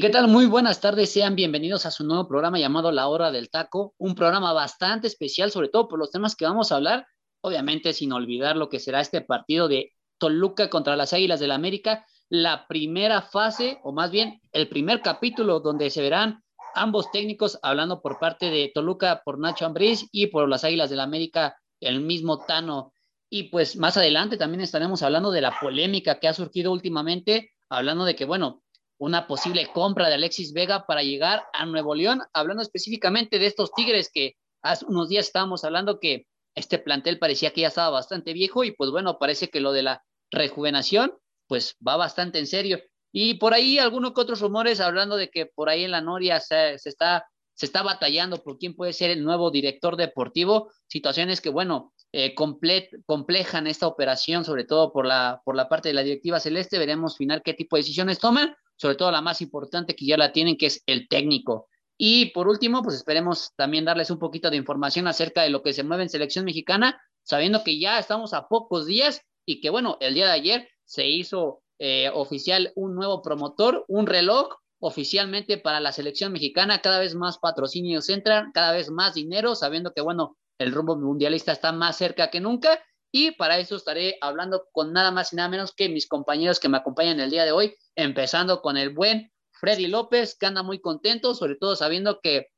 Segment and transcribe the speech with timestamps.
[0.00, 0.28] ¿Qué tal?
[0.28, 4.14] Muy buenas tardes, sean bienvenidos a su nuevo programa llamado La Hora del Taco, un
[4.14, 7.06] programa bastante especial, sobre todo por los temas que vamos a hablar,
[7.42, 11.56] obviamente sin olvidar lo que será este partido de Toluca contra las Águilas del la
[11.56, 16.42] América, la primera fase, o más bien el primer capítulo donde se verán
[16.74, 20.96] ambos técnicos hablando por parte de Toluca por Nacho Ambriz y por las Águilas del
[20.96, 22.94] la América el mismo Tano.
[23.28, 28.06] Y pues más adelante también estaremos hablando de la polémica que ha surgido últimamente, hablando
[28.06, 28.62] de que, bueno,
[29.00, 33.72] una posible compra de Alexis Vega para llegar a Nuevo León, hablando específicamente de estos
[33.72, 38.34] Tigres que hace unos días estábamos hablando que este plantel parecía que ya estaba bastante
[38.34, 41.14] viejo y pues bueno, parece que lo de la rejuvenación
[41.46, 42.78] pues va bastante en serio.
[43.10, 46.38] Y por ahí algunos que otros rumores hablando de que por ahí en la Noria
[46.38, 51.48] se, está, se está batallando por quién puede ser el nuevo director deportivo, situaciones que
[51.48, 56.38] bueno, eh, complejan esta operación, sobre todo por la, por la parte de la directiva
[56.38, 60.16] celeste, veremos final qué tipo de decisiones toman sobre todo la más importante que ya
[60.16, 61.68] la tienen, que es el técnico.
[61.98, 65.74] Y por último, pues esperemos también darles un poquito de información acerca de lo que
[65.74, 69.98] se mueve en selección mexicana, sabiendo que ya estamos a pocos días y que bueno,
[70.00, 74.48] el día de ayer se hizo eh, oficial un nuevo promotor, un reloj
[74.78, 79.92] oficialmente para la selección mexicana, cada vez más patrocinios entran, cada vez más dinero, sabiendo
[79.92, 82.82] que bueno, el rumbo mundialista está más cerca que nunca
[83.12, 86.68] y para eso estaré hablando con nada más y nada menos que mis compañeros que
[86.68, 90.80] me acompañan el día de hoy, empezando con el buen Freddy López, que anda muy
[90.80, 92.48] contento, sobre todo sabiendo que,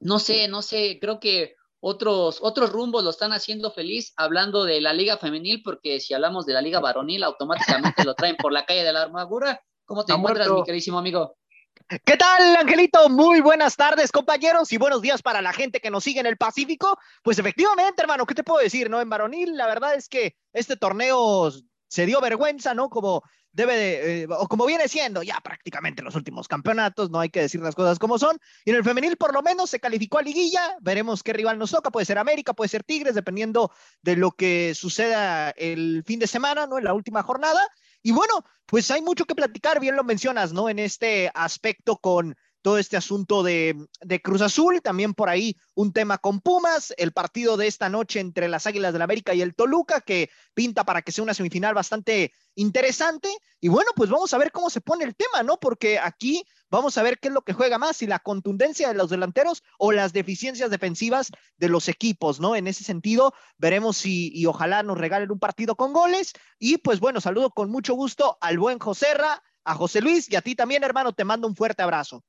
[0.00, 4.80] no sé, no sé, creo que otros, otros rumbos lo están haciendo feliz hablando de
[4.80, 8.64] la liga femenil, porque si hablamos de la liga varonil, automáticamente lo traen por la
[8.64, 9.60] calle de la armadura.
[9.84, 11.36] ¿Cómo te encuentras, mi queridísimo amigo?
[11.88, 13.08] ¿Qué tal, Angelito?
[13.08, 16.36] Muy buenas tardes, compañeros, y buenos días para la gente que nos sigue en el
[16.36, 16.98] Pacífico.
[17.22, 18.90] Pues efectivamente, hermano, ¿qué te puedo decir?
[18.90, 21.50] No, en varonil, la verdad es que este torneo
[21.88, 22.90] se dio vergüenza, ¿no?
[22.90, 23.22] Como
[23.52, 27.40] debe de, eh, o como viene siendo ya prácticamente los últimos campeonatos, no hay que
[27.40, 28.38] decir las cosas como son.
[28.64, 30.76] Y en el femenil, por lo menos, se calificó a liguilla.
[30.80, 31.90] Veremos qué rival nos toca.
[31.90, 33.72] Puede ser América, puede ser Tigres, dependiendo
[34.02, 36.78] de lo que suceda el fin de semana, ¿no?
[36.78, 37.66] En la última jornada.
[38.02, 40.68] Y bueno, pues hay mucho que platicar, bien lo mencionas, ¿no?
[40.68, 43.88] En este aspecto con todo este asunto de,
[44.22, 48.48] Cruz Azul, también por ahí un tema con Pumas, el partido de esta noche entre
[48.48, 51.74] las Águilas del la América y el Toluca, que pinta para que sea una semifinal
[51.74, 53.28] bastante interesante.
[53.60, 55.58] Y bueno, pues vamos a ver cómo se pone el tema, ¿no?
[55.58, 58.94] Porque aquí vamos a ver qué es lo que juega más, si la contundencia de
[58.94, 62.56] los delanteros o las deficiencias defensivas de los equipos, ¿no?
[62.56, 66.32] En ese sentido, veremos si y ojalá nos regalen un partido con goles.
[66.58, 70.40] Y pues bueno, saludo con mucho gusto al buen Joserra, a José Luis y a
[70.40, 72.24] ti también, hermano, te mando un fuerte abrazo.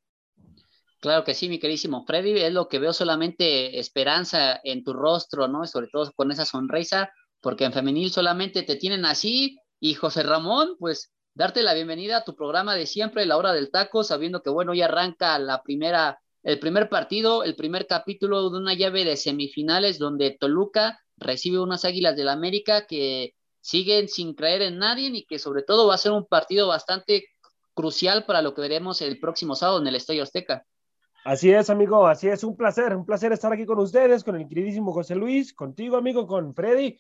[1.00, 5.48] Claro que sí, mi queridísimo Freddy, es lo que veo solamente esperanza en tu rostro,
[5.48, 5.66] ¿no?
[5.66, 9.58] Sobre todo con esa sonrisa, porque en femenil solamente te tienen así.
[9.80, 13.72] Y José Ramón, pues darte la bienvenida a tu programa de siempre, La Hora del
[13.72, 18.58] Taco, sabiendo que, bueno, ya arranca la primera, el primer partido, el primer capítulo de
[18.58, 24.62] una llave de semifinales donde Toluca recibe unas Águilas del América que siguen sin creer
[24.62, 27.26] en nadie y que sobre todo va a ser un partido bastante
[27.74, 30.66] crucial para lo que veremos el próximo sábado en el Estadio Azteca.
[31.26, 34.48] Así es, amigo, así es, un placer, un placer estar aquí con ustedes, con el
[34.48, 37.00] queridísimo José Luis, contigo, amigo, con Freddy.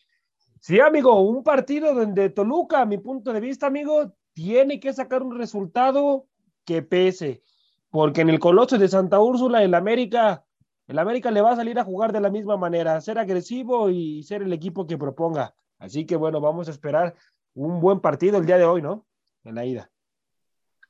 [0.61, 5.23] Sí, amigo, un partido donde Toluca, a mi punto de vista, amigo, tiene que sacar
[5.23, 6.27] un resultado
[6.65, 7.43] que pese,
[7.89, 10.45] porque en el Coloso de Santa Úrsula, el América,
[10.87, 14.23] el América le va a salir a jugar de la misma manera, ser agresivo y
[14.23, 15.55] ser el equipo que proponga.
[15.77, 17.15] Así que bueno, vamos a esperar
[17.53, 19.05] un buen partido el día de hoy, ¿no?
[19.43, 19.89] En la ida.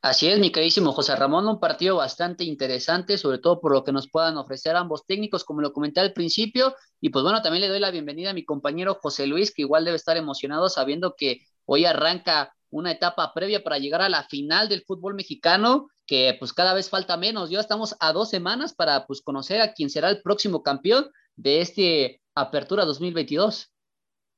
[0.02, 3.94] Así es, mi queridísimo José Ramón, un partido bastante interesante, sobre todo por lo que
[3.94, 6.76] nos puedan ofrecer ambos técnicos, como lo comenté al principio.
[7.00, 9.86] Y pues bueno, también le doy la bienvenida a mi compañero José Luis, que igual
[9.86, 14.68] debe estar emocionado sabiendo que hoy arranca una etapa previa para llegar a la final
[14.68, 17.50] del fútbol mexicano, que pues cada vez falta menos.
[17.50, 21.62] Ya estamos a dos semanas para pues conocer a quién será el próximo campeón de
[21.62, 23.70] este Apertura 2022.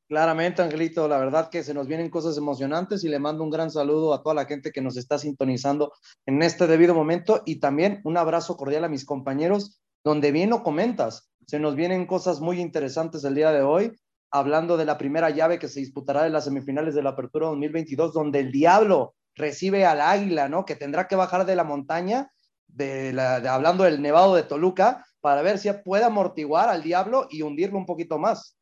[0.07, 3.71] Claramente, Angelito, la verdad que se nos vienen cosas emocionantes y le mando un gran
[3.71, 5.93] saludo a toda la gente que nos está sintonizando
[6.27, 10.61] en este debido momento y también un abrazo cordial a mis compañeros, donde bien lo
[10.61, 13.93] comentas, se nos vienen cosas muy interesantes el día de hoy
[14.31, 18.13] hablando de la primera llave que se disputará en las semifinales de la Apertura 2022,
[18.13, 20.65] donde el Diablo recibe al Águila, ¿no?
[20.65, 22.31] Que tendrá que bajar de la montaña,
[22.67, 27.41] de la, hablando del Nevado de Toluca, para ver si puede amortiguar al Diablo y
[27.41, 28.57] hundirlo un poquito más.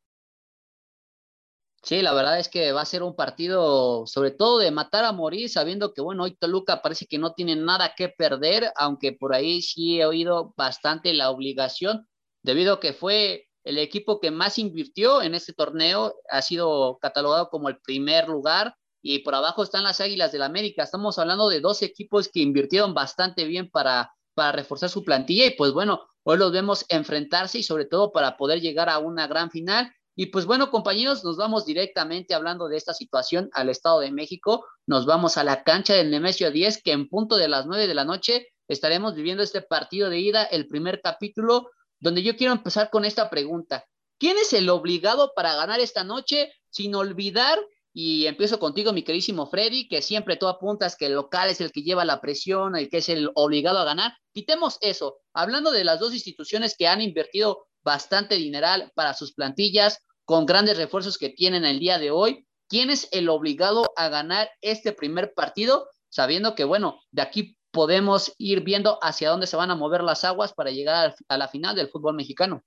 [1.84, 5.12] Sí, la verdad es que va a ser un partido, sobre todo de matar a
[5.12, 9.34] morir, sabiendo que, bueno, hoy Toluca parece que no tiene nada que perder, aunque por
[9.34, 12.08] ahí sí he oído bastante la obligación,
[12.42, 17.48] debido a que fue el equipo que más invirtió en este torneo, ha sido catalogado
[17.48, 20.82] como el primer lugar, y por abajo están las Águilas del América.
[20.82, 25.50] Estamos hablando de dos equipos que invirtieron bastante bien para, para reforzar su plantilla, y
[25.50, 29.50] pues bueno, hoy los vemos enfrentarse y sobre todo para poder llegar a una gran
[29.50, 34.12] final y pues bueno, compañeros, nos vamos directamente hablando de esta situación al Estado de
[34.12, 34.64] México.
[34.86, 37.94] Nos vamos a la cancha del Nemesio 10, que en punto de las 9 de
[37.94, 41.68] la noche estaremos viviendo este partido de ida, el primer capítulo,
[42.04, 43.86] donde yo quiero empezar con esta pregunta.
[44.18, 47.58] ¿Quién es el obligado para ganar esta noche sin olvidar?
[47.94, 51.72] Y empiezo contigo, mi queridísimo Freddy, que siempre tú apuntas que el local es el
[51.72, 54.12] que lleva la presión, el que es el obligado a ganar.
[54.34, 55.16] Quitemos eso.
[55.32, 60.76] Hablando de las dos instituciones que han invertido bastante dineral para sus plantillas, con grandes
[60.76, 62.46] refuerzos que tienen el día de hoy.
[62.68, 65.88] ¿Quién es el obligado a ganar este primer partido?
[66.10, 70.24] Sabiendo que, bueno, de aquí podemos ir viendo hacia dónde se van a mover las
[70.24, 72.62] aguas para llegar a la final del fútbol mexicano.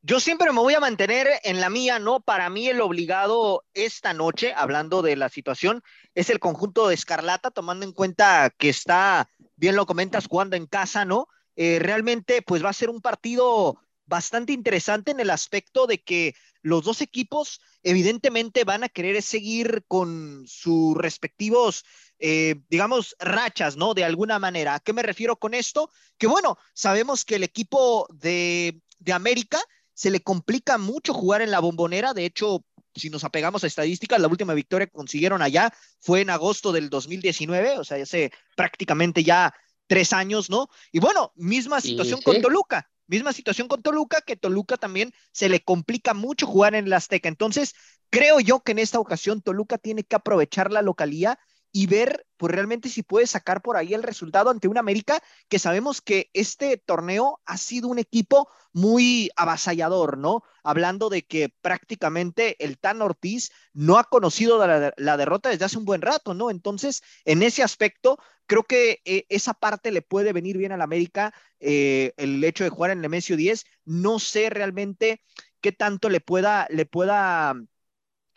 [0.00, 2.20] Yo siempre me voy a mantener en la mía, ¿no?
[2.20, 5.82] Para mí el obligado esta noche, hablando de la situación,
[6.14, 10.66] es el conjunto de Escarlata, tomando en cuenta que está, bien lo comentas, jugando en
[10.66, 11.28] casa, ¿no?
[11.54, 13.76] Eh, realmente, pues va a ser un partido
[14.06, 19.84] bastante interesante en el aspecto de que los dos equipos evidentemente van a querer seguir
[19.88, 21.84] con sus respectivos,
[22.18, 23.94] eh, digamos, rachas, ¿no?
[23.94, 24.76] De alguna manera.
[24.76, 25.90] ¿A qué me refiero con esto?
[26.18, 29.60] Que bueno, sabemos que el equipo de, de América
[29.94, 32.14] se le complica mucho jugar en la bombonera.
[32.14, 36.30] De hecho, si nos apegamos a estadísticas, la última victoria que consiguieron allá fue en
[36.30, 39.54] agosto del 2019, o sea, hace prácticamente ya
[39.86, 40.68] tres años, ¿no?
[40.90, 42.90] Y bueno, misma situación con Toluca.
[43.12, 47.28] Misma situación con Toluca, que Toluca también se le complica mucho jugar en el Azteca.
[47.28, 47.74] Entonces,
[48.08, 51.38] creo yo que en esta ocasión Toluca tiene que aprovechar la localía
[51.72, 55.60] y ver pues realmente si puede sacar por ahí el resultado ante un América que
[55.60, 60.42] sabemos que este torneo ha sido un equipo muy avasallador, ¿no?
[60.64, 65.84] Hablando de que prácticamente el Tan Ortiz no ha conocido la, derrota desde hace un
[65.84, 66.50] buen rato, ¿no?
[66.50, 71.32] Entonces, en ese aspecto, creo que eh, esa parte le puede venir bien al América,
[71.60, 73.64] eh, el hecho de jugar en Nemesio 10.
[73.84, 75.22] No sé realmente
[75.60, 77.54] qué tanto le pueda, le pueda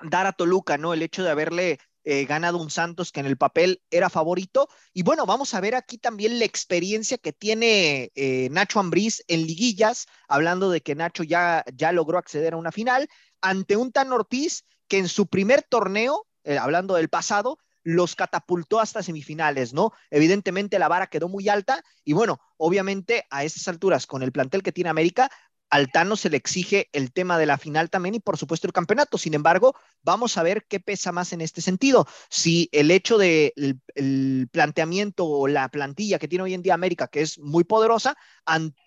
[0.04, 0.94] dar a Toluca, ¿no?
[0.94, 4.70] El hecho de haberle eh, ganado un Santos que en el papel era favorito.
[4.94, 8.12] Y bueno, vamos a ver aquí también la experiencia que tiene
[8.52, 13.10] Nacho Ambriz en liguillas, hablando de que Nacho ya, ya logró acceder a una final
[13.42, 19.04] ante un Tan Ortiz que en su primer torneo, hablando del pasado, los catapultó hasta
[19.04, 19.92] semifinales, ¿no?
[20.10, 24.64] Evidentemente la vara quedó muy alta y bueno, obviamente a esas alturas, con el plantel
[24.64, 25.30] que tiene América,
[25.70, 28.74] al Tano se le exige el tema de la final también y por supuesto el
[28.74, 29.18] campeonato.
[29.18, 32.08] Sin embargo, vamos a ver qué pesa más en este sentido.
[32.30, 36.74] Si el hecho del de el planteamiento o la plantilla que tiene hoy en día
[36.74, 38.16] América, que es muy poderosa,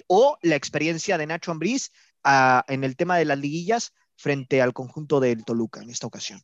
[0.06, 1.90] o la experiencia de Nacho Ambriz
[2.24, 6.42] ah, en el tema de las liguillas frente al conjunto del Toluca en esta ocasión.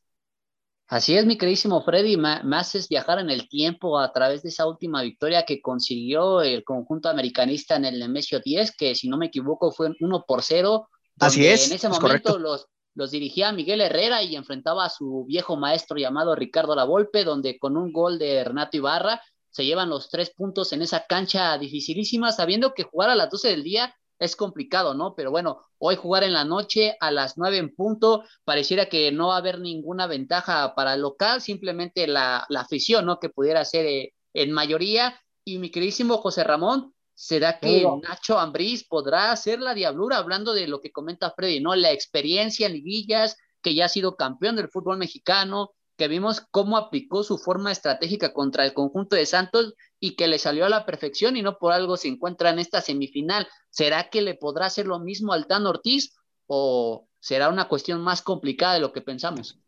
[0.86, 4.66] Así es, mi queridísimo Freddy, me, haces viajar en el tiempo a través de esa
[4.66, 9.26] última victoria que consiguió el conjunto americanista en el Nemesio 10, que si no me
[9.26, 10.88] equivoco fue 1 por 0.
[11.20, 11.68] Así es.
[11.68, 16.34] En ese momento los, los dirigía Miguel Herrera y enfrentaba a su viejo maestro llamado
[16.34, 20.82] Ricardo Lavolpe, donde con un gol de Renato Ibarra se llevan los tres puntos en
[20.82, 23.94] esa cancha dificilísima, sabiendo que jugar a las 12 del día
[24.24, 25.14] es complicado, ¿no?
[25.14, 29.28] Pero bueno, hoy jugar en la noche a las nueve en punto, pareciera que no
[29.28, 33.18] va a haber ninguna ventaja para el local, simplemente la, afición, ¿no?
[33.20, 35.20] Que pudiera ser eh, en mayoría.
[35.44, 40.66] Y mi queridísimo José Ramón, ¿será que Nacho Ambriz podrá hacer la diablura hablando de
[40.66, 41.74] lo que comenta Freddy, ¿no?
[41.74, 46.76] La experiencia en liguillas, que ya ha sido campeón del fútbol mexicano, que vimos cómo
[46.76, 50.86] aplicó su forma estratégica contra el conjunto de Santos y que le salió a la
[50.86, 53.46] perfección y no por algo se encuentra en esta semifinal.
[53.70, 56.14] ¿Será que le podrá hacer lo mismo al Tan Ortiz
[56.46, 59.58] o será una cuestión más complicada de lo que pensamos?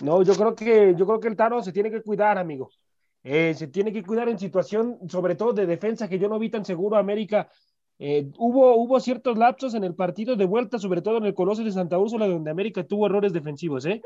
[0.00, 2.70] No, yo creo que yo creo que el Tano se tiene que cuidar, amigo.
[3.22, 6.48] Eh, se tiene que cuidar en situación, sobre todo de defensa, que yo no vi
[6.48, 7.50] tan seguro América.
[7.98, 11.62] Eh, hubo, hubo ciertos lapsos en el partido de vuelta, sobre todo en el Coloso
[11.62, 14.00] de Santa Úrsula, donde América tuvo errores defensivos, ¿eh?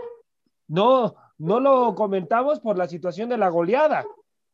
[0.66, 4.04] No, no lo comentamos por la situación de la goleada,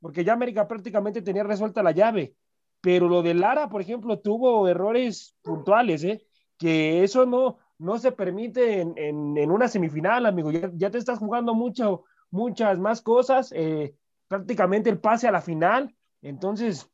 [0.01, 2.35] porque ya América prácticamente tenía resuelta la llave.
[2.81, 6.25] Pero lo de Lara, por ejemplo, tuvo errores puntuales, ¿eh?
[6.57, 10.51] que eso no, no se permite en, una semifinal, amigo.
[10.51, 13.95] Ya, te estás jugando mucho, muchas más cosas, eh,
[14.29, 15.95] prácticamente el pase a la final.
[16.23, 16.91] Entonces,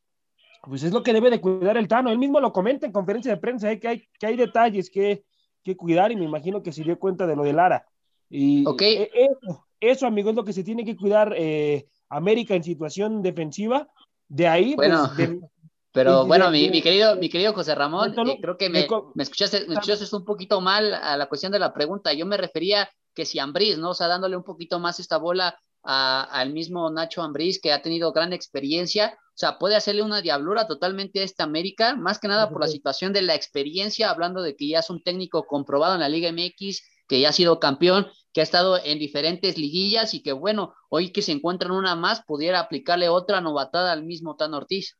[0.63, 2.09] pues es lo que debe de cuidar el Tano.
[2.09, 3.79] Él mismo lo comenta en conferencia de prensa, ¿eh?
[3.79, 5.23] que, hay, que hay detalles que,
[5.63, 7.85] que cuidar y me imagino que se dio cuenta de lo de Lara.
[8.29, 12.63] Y e, eso, eso, amigo, es lo que se tiene que cuidar eh, América en
[12.63, 13.87] situación defensiva.
[14.27, 15.11] De ahí, pues, bueno.
[15.93, 19.73] Pero bueno, mi, querido, mi querido José Ramón, eh, creo que me, me, escuchaste, me
[19.73, 22.13] escuchaste un poquito mal a la cuestión de la pregunta.
[22.13, 23.89] Yo me refería que si Ambriz, ¿no?
[23.89, 28.11] O sea, dándole un poquito más esta bola al mismo Nacho Ambriz, que ha tenido
[28.11, 29.17] gran experiencia.
[29.29, 32.67] O sea, puede hacerle una diablura totalmente a esta América, más que nada por la
[32.67, 36.31] situación de la experiencia, hablando de que ya es un técnico comprobado en la Liga
[36.31, 38.07] MX, que ya ha sido campeón,
[38.37, 42.23] que ha estado en diferentes liguillas y que, bueno, hoy que se encuentran una más,
[42.23, 44.95] pudiera aplicarle otra novatada al mismo Tan Ortiz.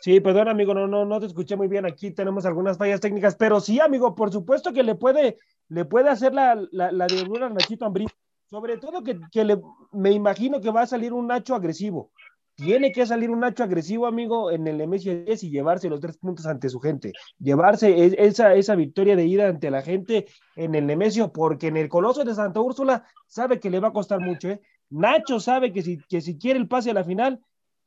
[0.00, 1.84] Sí, perdón, amigo, no, no, no te escuché muy bien.
[1.84, 5.36] Aquí tenemos algunas fallas técnicas, pero sí, amigo, por supuesto que le puede,
[5.68, 8.06] le puede hacer la, la, la de Nachito Ambrí.
[8.46, 9.60] Sobre todo que, que le,
[9.92, 12.10] me imagino que va a salir un Nacho agresivo.
[12.54, 16.46] Tiene que salir un Nacho agresivo, amigo, en el MS10 y llevarse los tres puntos
[16.46, 17.12] ante su gente.
[17.38, 21.88] Llevarse esa, esa victoria de ida ante la gente en el Nemesio, porque en el
[21.88, 24.50] Coloso de Santa Úrsula sabe que le va a costar mucho.
[24.50, 24.60] ¿eh?
[24.90, 27.40] Nacho sabe que si, que si quiere el pase a la final,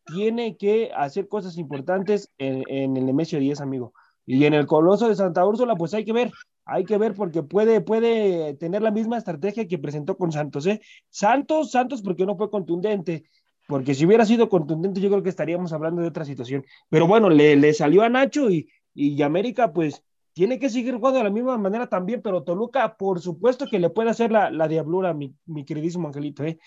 [0.06, 3.94] tiene que hacer cosas importantes en, el Nemesio 10, amigo.
[4.26, 6.32] Y en el Coloso de Santa Úrsula, pues hay que ver,
[6.66, 10.82] hay que ver porque puede, puede tener la misma estrategia que presentó con Santos, ¿eh?
[11.10, 13.26] Santos, Santos, porque no fue contundente,
[13.68, 16.66] porque si hubiera sido contundente, yo creo que estaríamos hablando de otra situación.
[16.90, 20.04] Pero bueno, le, le salió a Nacho y, y América, pues
[20.34, 23.90] tiene que seguir jugando de la misma manera también, pero Toluca, por supuesto que le
[23.90, 26.60] puede hacer la, la diablura, mi, mi queridísimo Angelito, ¿eh?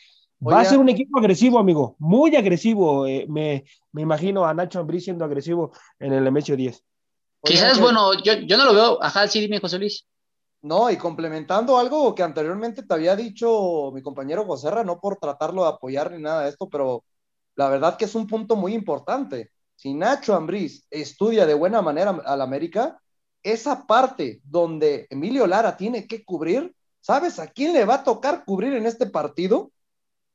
[0.46, 3.06] Va a ser un equipo agresivo, amigo, muy agresivo.
[3.06, 6.84] Eh, me, me, imagino a Nacho Ambrí siendo agresivo en el MH 10.
[7.42, 9.02] Quizás, bueno, yo, yo no lo veo.
[9.02, 10.06] Ajá, sí, dime, José Luis.
[10.60, 15.62] No, y complementando algo que anteriormente te había dicho mi compañero Joserra, no por tratarlo
[15.62, 17.04] de apoyar ni nada de esto, pero
[17.54, 19.52] la verdad que es un punto muy importante.
[19.76, 23.00] Si Nacho Ambriz estudia de buena manera al América,
[23.42, 28.44] esa parte donde Emilio Lara tiene que cubrir, ¿sabes a quién le va a tocar
[28.44, 29.70] cubrir en este partido?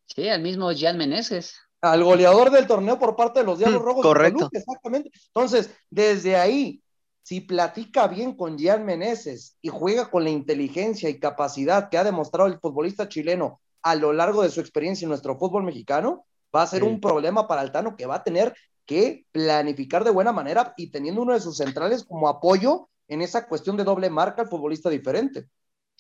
[0.05, 1.55] Sí, al mismo Jan Meneses.
[1.81, 4.03] Al goleador del torneo por parte de los Diablos mm, Rojos.
[4.03, 4.49] Correcto.
[4.51, 5.11] exactamente.
[5.27, 6.82] Entonces, desde ahí,
[7.23, 12.03] si platica bien con Jan Meneses y juega con la inteligencia y capacidad que ha
[12.03, 16.25] demostrado el futbolista chileno a lo largo de su experiencia en nuestro fútbol mexicano,
[16.55, 18.53] va a ser un problema para Altano que va a tener
[18.85, 23.47] que planificar de buena manera y teniendo uno de sus centrales como apoyo en esa
[23.47, 25.47] cuestión de doble marca al futbolista diferente.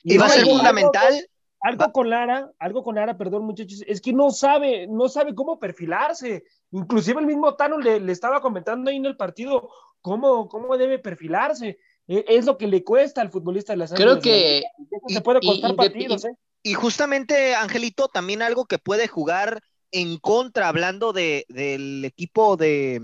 [0.03, 1.25] Y, va a ser fundamental
[1.61, 5.59] algo con Lara, algo con Lara, perdón muchachos, es que no sabe, no sabe cómo
[5.59, 6.43] perfilarse.
[6.71, 9.69] Inclusive el mismo Tano le, le estaba comentando ahí en el partido
[10.03, 11.79] cómo, cómo debe perfilarse.
[12.07, 14.61] E, es lo que le cuesta al futbolista de la Creo que
[15.07, 16.25] se puede costar partidos.
[16.25, 16.35] ¿eh?
[16.61, 23.01] Y justamente, Angelito, también algo que puede jugar en contra, hablando de, del equipo de,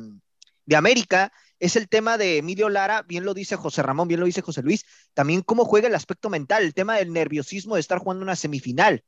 [0.65, 4.25] de América, es el tema de Emilio Lara, bien lo dice José Ramón, bien lo
[4.25, 7.99] dice José Luis, también cómo juega el aspecto mental, el tema del nerviosismo de estar
[7.99, 9.03] jugando una semifinal,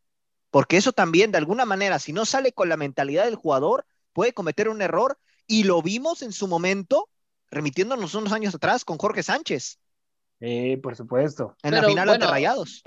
[0.50, 4.34] porque eso también de alguna manera, si no sale con la mentalidad del jugador, puede
[4.34, 5.18] cometer un error
[5.48, 7.10] y lo vimos en su momento,
[7.52, 9.80] remitiéndonos unos años atrás con Jorge Sánchez.
[10.40, 11.56] Eh, por supuesto.
[11.62, 12.84] En la final ante Rayados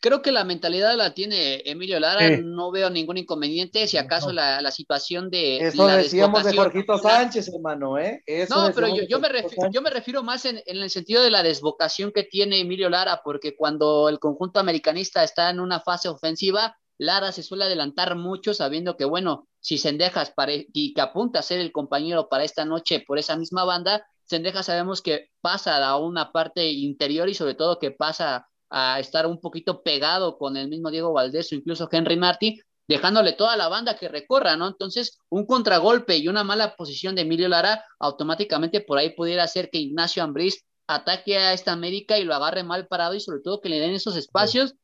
[0.00, 4.62] creo que la mentalidad la tiene Emilio Lara, no veo ningún inconveniente, si acaso la,
[4.62, 5.58] la situación de...
[5.58, 8.22] Eso decíamos de Jorgito Sánchez, hermano, ¿eh?
[8.48, 11.30] no, pero yo, yo, me refiero, yo me refiero más en, en, el sentido de
[11.30, 16.08] la desvocación que tiene Emilio Lara, porque cuando el conjunto americanista está en una fase
[16.08, 20.32] ofensiva, Lara se suele adelantar mucho sabiendo que, bueno, si Sendejas
[20.72, 24.66] y que apunta a ser el compañero para esta noche por esa misma banda, Sendejas
[24.66, 29.40] sabemos que pasa a una parte interior y sobre todo que pasa a estar un
[29.40, 33.96] poquito pegado con el mismo Diego Valdés o incluso Henry Martí, dejándole toda la banda
[33.96, 34.68] que recorra, ¿no?
[34.68, 39.70] Entonces, un contragolpe y una mala posición de Emilio Lara automáticamente por ahí pudiera hacer
[39.70, 43.60] que Ignacio Ambriz ataque a esta América y lo agarre mal parado y sobre todo
[43.60, 44.74] que le den esos espacios,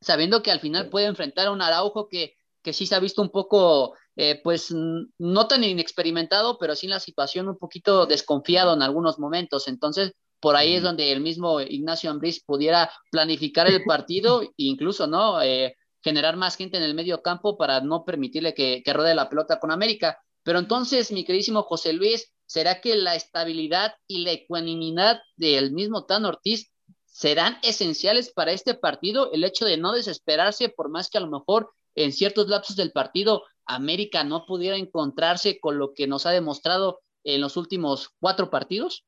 [0.00, 3.22] sabiendo que al final puede enfrentar a un Araujo que, que sí se ha visto
[3.22, 8.74] un poco, eh, pues no tan inexperimentado, pero sí en la situación un poquito desconfiado
[8.74, 9.68] en algunos momentos.
[9.68, 15.06] Entonces, por ahí es donde el mismo Ignacio Ambriz pudiera planificar el partido e incluso,
[15.06, 15.42] ¿no?
[15.42, 19.28] Eh, generar más gente en el medio campo para no permitirle que, que rode la
[19.28, 20.18] pelota con América.
[20.42, 26.06] Pero entonces, mi queridísimo José Luis, ¿será que la estabilidad y la ecuanimidad del mismo
[26.06, 26.70] Tan Ortiz
[27.20, 29.30] serán esenciales para este partido?
[29.32, 32.92] El hecho de no desesperarse, por más que a lo mejor en ciertos lapsos del
[32.92, 38.48] partido América no pudiera encontrarse con lo que nos ha demostrado en los últimos cuatro
[38.48, 39.04] partidos.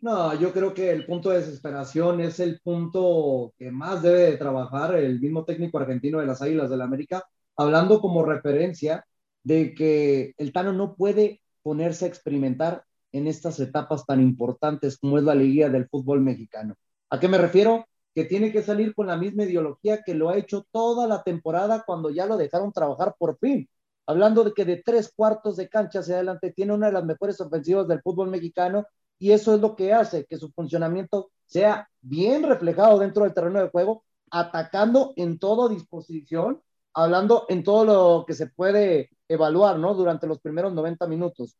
[0.00, 4.36] No, yo creo que el punto de desesperación es el punto que más debe de
[4.36, 7.24] trabajar el mismo técnico argentino de las Águilas del la América,
[7.56, 9.04] hablando como referencia
[9.42, 15.18] de que el Tano no puede ponerse a experimentar en estas etapas tan importantes como
[15.18, 16.76] es la liguilla del fútbol mexicano.
[17.12, 17.84] ¿A qué me refiero?
[18.14, 21.82] Que tiene que salir con la misma ideología que lo ha hecho toda la temporada
[21.84, 23.68] cuando ya lo dejaron trabajar por fin.
[24.06, 27.38] Hablando de que de tres cuartos de cancha hacia adelante tiene una de las mejores
[27.38, 28.86] ofensivas del fútbol mexicano
[29.18, 33.60] y eso es lo que hace que su funcionamiento sea bien reflejado dentro del terreno
[33.60, 36.62] de juego, atacando en toda disposición,
[36.94, 39.92] hablando en todo lo que se puede evaluar, ¿no?
[39.92, 41.58] Durante los primeros 90 minutos.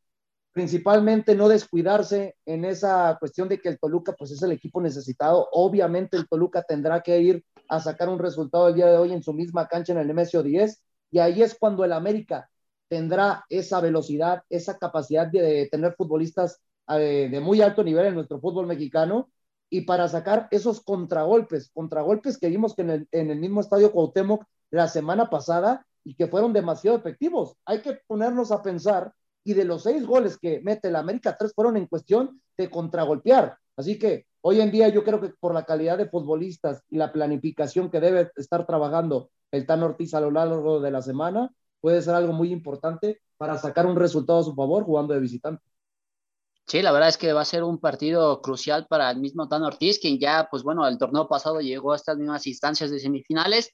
[0.53, 5.49] Principalmente no descuidarse en esa cuestión de que el Toluca pues es el equipo necesitado.
[5.53, 9.23] Obviamente el Toluca tendrá que ir a sacar un resultado el día de hoy en
[9.23, 12.51] su misma cancha en el Nemesio 10 y ahí es cuando el América
[12.89, 18.39] tendrá esa velocidad, esa capacidad de tener futbolistas eh, de muy alto nivel en nuestro
[18.39, 19.31] fútbol mexicano
[19.71, 23.93] y para sacar esos contragolpes, contragolpes que vimos que en el, en el mismo estadio
[23.93, 27.57] Cuauhtémoc la semana pasada y que fueron demasiado efectivos.
[27.65, 29.15] Hay que ponernos a pensar
[29.45, 33.57] y de los seis goles que mete el América, tres fueron en cuestión de contragolpear.
[33.77, 37.13] Así que hoy en día yo creo que por la calidad de futbolistas y la
[37.13, 42.01] planificación que debe estar trabajando el Tan Ortiz a lo largo de la semana, puede
[42.01, 45.63] ser algo muy importante para sacar un resultado a su favor jugando de visitante.
[46.67, 49.63] Sí, la verdad es que va a ser un partido crucial para el mismo Tan
[49.63, 53.71] Ortiz, quien ya, pues bueno, el torneo pasado llegó a estas mismas instancias de semifinales,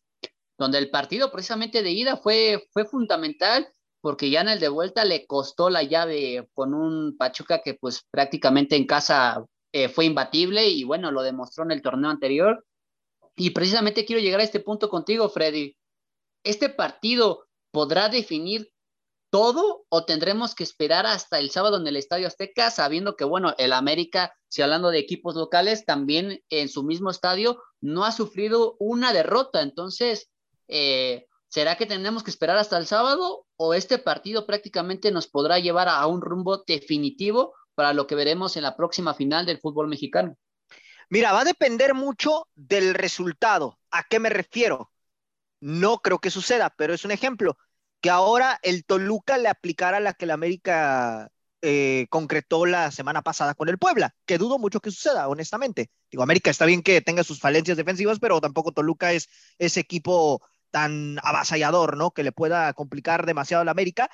[0.56, 3.68] donde el partido precisamente de ida fue, fue fundamental,
[4.08, 8.06] porque ya en el de vuelta le costó la llave con un Pachuca que pues
[8.10, 12.64] prácticamente en casa eh, fue imbatible y bueno, lo demostró en el torneo anterior.
[13.36, 15.76] Y precisamente quiero llegar a este punto contigo, Freddy.
[16.42, 18.72] Este partido podrá definir
[19.28, 23.54] todo o tendremos que esperar hasta el sábado en el Estadio Azteca, sabiendo que, bueno,
[23.58, 28.74] el América, si hablando de equipos locales, también en su mismo estadio no ha sufrido
[28.78, 29.60] una derrota.
[29.60, 30.30] Entonces,
[30.66, 35.58] eh, ¿será que tenemos que esperar hasta el sábado o este partido prácticamente nos podrá
[35.58, 39.88] llevar a un rumbo definitivo para lo que veremos en la próxima final del fútbol
[39.88, 40.36] mexicano?
[41.10, 43.78] Mira, va a depender mucho del resultado.
[43.90, 44.92] ¿A qué me refiero?
[45.60, 47.56] No creo que suceda, pero es un ejemplo
[48.00, 51.30] que ahora el Toluca le aplicara la que el América
[51.62, 55.90] eh, concretó la semana pasada con el Puebla, que dudo mucho que suceda, honestamente.
[56.10, 60.42] Digo, América está bien que tenga sus falencias defensivas, pero tampoco Toluca es ese equipo
[60.70, 62.10] tan avasallador, ¿no?
[62.10, 64.10] Que le pueda complicar demasiado a la América.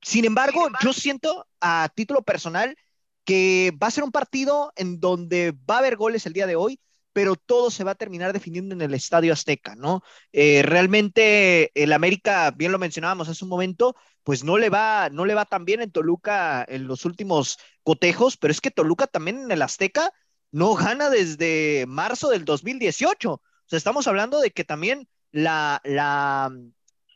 [0.00, 2.76] Sin embargo, yo siento a título personal
[3.24, 6.56] que va a ser un partido en donde va a haber goles el día de
[6.56, 6.80] hoy,
[7.12, 10.02] pero todo se va a terminar definiendo en el Estadio Azteca, ¿no?
[10.32, 15.24] Eh, realmente el América, bien lo mencionábamos hace un momento, pues no le va, no
[15.24, 19.38] le va tan bien en Toluca en los últimos cotejos, pero es que Toluca también
[19.40, 20.12] en el Azteca
[20.50, 23.32] no gana desde marzo del 2018.
[23.32, 26.50] O sea, estamos hablando de que también la, la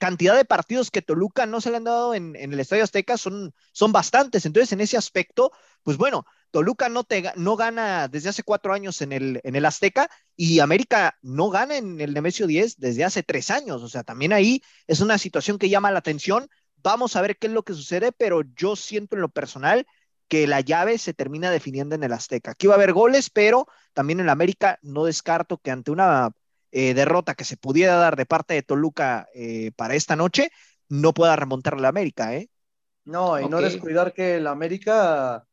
[0.03, 3.55] cantidad de partidos que Toluca no se le han dado en, el Estadio Azteca son,
[3.71, 4.45] son bastantes.
[4.45, 5.53] Entonces, en ese aspecto,
[5.85, 9.65] pues bueno, Toluca no, te, no gana desde hace cuatro años en el, en el
[9.65, 13.81] Azteca y América no gana en el Nemesio 10 desde hace tres años.
[13.81, 16.49] O sea, también ahí es una situación que llama la atención.
[16.79, 19.87] Vamos a ver qué es lo que sucede, pero yo siento en lo personal
[20.27, 22.51] que la llave se termina definiendo en el Azteca.
[22.51, 26.33] Aquí va a haber goles, pero también en el América no descarto que ante una
[26.73, 30.51] eh, derrota que se pudiera dar de parte de Toluca eh, para esta noche,
[30.89, 32.51] no pueda remontar la América, ¿eh?
[33.05, 35.47] No, y no descuidar que el América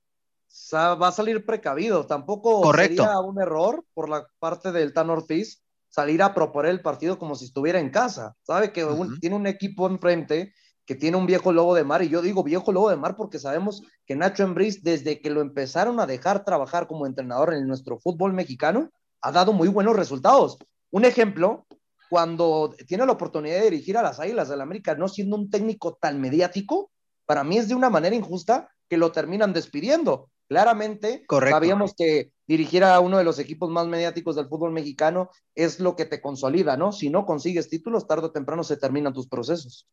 [0.74, 2.06] va a salir precavido.
[2.06, 7.18] Tampoco sería un error por la parte del Tan Ortiz salir a proponer el partido
[7.18, 8.36] como si estuviera en casa.
[8.44, 8.86] Sabe que
[9.20, 10.54] tiene un equipo enfrente
[10.86, 13.38] que tiene un viejo lobo de mar, y yo digo viejo lobo de mar porque
[13.38, 18.00] sabemos que Nacho Embriz, desde que lo empezaron a dejar trabajar como entrenador en nuestro
[18.00, 18.90] fútbol mexicano,
[19.22, 20.58] ha dado muy buenos resultados.
[20.92, 21.66] Un ejemplo,
[22.10, 25.98] cuando tiene la oportunidad de dirigir a las Águilas del América, no siendo un técnico
[26.02, 26.92] tan mediático,
[27.26, 30.32] para mí es de una manera injusta que lo terminan despidiendo.
[30.48, 35.80] Claramente, sabíamos que dirigir a uno de los equipos más mediáticos del fútbol mexicano es
[35.80, 36.92] lo que te consolida, ¿no?
[36.92, 39.88] Si no consigues títulos, tarde o temprano se terminan tus procesos.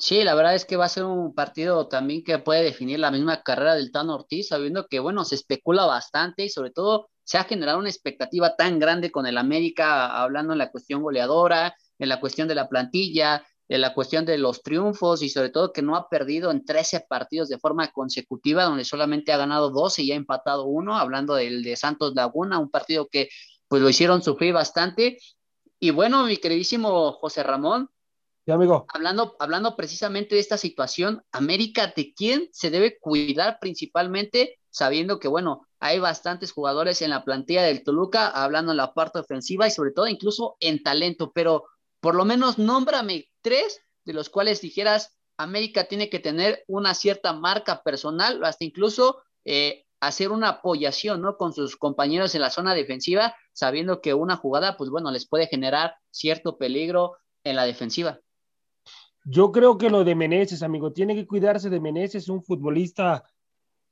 [0.00, 3.10] Sí, la verdad es que va a ser un partido también que puede definir la
[3.10, 7.36] misma carrera del Tano Ortiz, sabiendo que, bueno, se especula bastante y sobre todo se
[7.36, 12.08] ha generado una expectativa tan grande con el América, hablando en la cuestión goleadora, en
[12.08, 15.82] la cuestión de la plantilla, en la cuestión de los triunfos y sobre todo que
[15.82, 20.12] no ha perdido en 13 partidos de forma consecutiva, donde solamente ha ganado 12 y
[20.12, 23.28] ha empatado uno, hablando del de Santos Laguna, un partido que
[23.66, 25.18] pues lo hicieron sufrir bastante.
[25.80, 27.90] Y bueno, mi queridísimo José Ramón,
[28.54, 28.86] amigo.
[28.92, 35.28] Hablando, hablando precisamente de esta situación, América, ¿de quién se debe cuidar principalmente sabiendo que,
[35.28, 39.70] bueno, hay bastantes jugadores en la plantilla del Toluca, hablando en la parte ofensiva y
[39.70, 41.64] sobre todo incluso en talento, pero
[42.00, 47.32] por lo menos nómbrame tres de los cuales dijeras, América tiene que tener una cierta
[47.32, 51.36] marca personal, hasta incluso eh, hacer una apoyación, ¿no?
[51.36, 55.46] Con sus compañeros en la zona defensiva, sabiendo que una jugada, pues bueno, les puede
[55.46, 58.20] generar cierto peligro en la defensiva.
[59.30, 63.24] Yo creo que lo de Meneses, amigo, tiene que cuidarse de Meneses, un futbolista,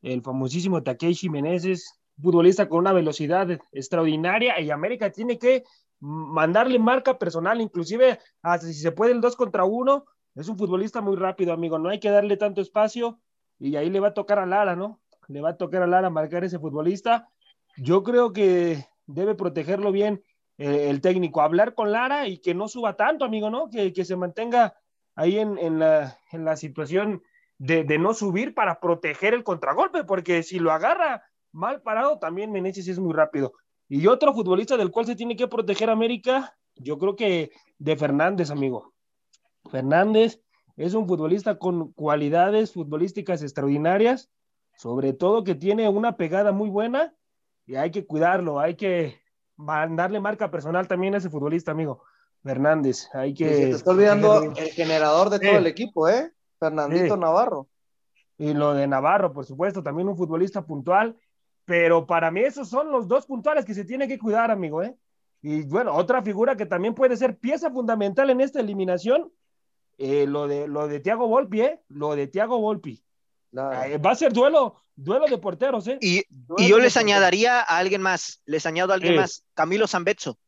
[0.00, 5.64] el famosísimo Takeshi Meneses, futbolista con una velocidad extraordinaria y América tiene que
[6.00, 11.02] mandarle marca personal, inclusive hasta si se puede el dos contra uno, es un futbolista
[11.02, 13.20] muy rápido, amigo, no hay que darle tanto espacio
[13.58, 15.02] y ahí le va a tocar a Lara, ¿no?
[15.28, 17.28] Le va a tocar a Lara marcar ese futbolista.
[17.76, 20.22] Yo creo que debe protegerlo bien
[20.56, 23.68] eh, el técnico, hablar con Lara y que no suba tanto, amigo, ¿no?
[23.68, 24.74] Que, que se mantenga
[25.16, 27.22] ahí en, en, la, en la, situación
[27.58, 32.52] de, de, no subir para proteger el contragolpe, porque si lo agarra mal parado, también
[32.52, 33.54] Meneses es muy rápido.
[33.88, 38.50] Y otro futbolista del cual se tiene que proteger América, yo creo que de Fernández,
[38.50, 38.92] amigo.
[39.70, 40.40] Fernández
[40.76, 44.30] es un futbolista con cualidades futbolísticas extraordinarias,
[44.76, 47.14] sobre todo que tiene una pegada muy buena
[47.64, 49.20] y hay que cuidarlo, hay que
[49.56, 52.02] darle marca personal también a ese futbolista, amigo.
[52.42, 53.48] Fernández, hay que...
[53.48, 56.32] Sí, te está olvidando el generador de todo el equipo, ¿eh?
[56.58, 57.20] Fernandito sí.
[57.20, 57.68] Navarro.
[58.38, 61.16] Y lo de Navarro, por supuesto, también un futbolista puntual,
[61.64, 64.96] pero para mí esos son los dos puntuales que se tiene que cuidar, amigo, ¿eh?
[65.42, 69.32] Y bueno, otra figura que también puede ser pieza fundamental en esta eliminación,
[69.98, 71.80] eh, lo, de, lo de Tiago Volpi, ¿eh?
[71.88, 73.02] Lo de Tiago Volpi.
[73.52, 75.98] Eh, va a ser duelo, duelo de porteros, ¿eh?
[76.00, 76.96] Y, y yo les porteros.
[76.96, 80.38] añadiría a alguien más, les añado a alguien más, Camilo Zambetso,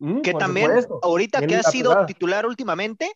[0.00, 0.98] mm, que también supuesto.
[1.02, 3.12] ahorita Bien que ha sido titular últimamente,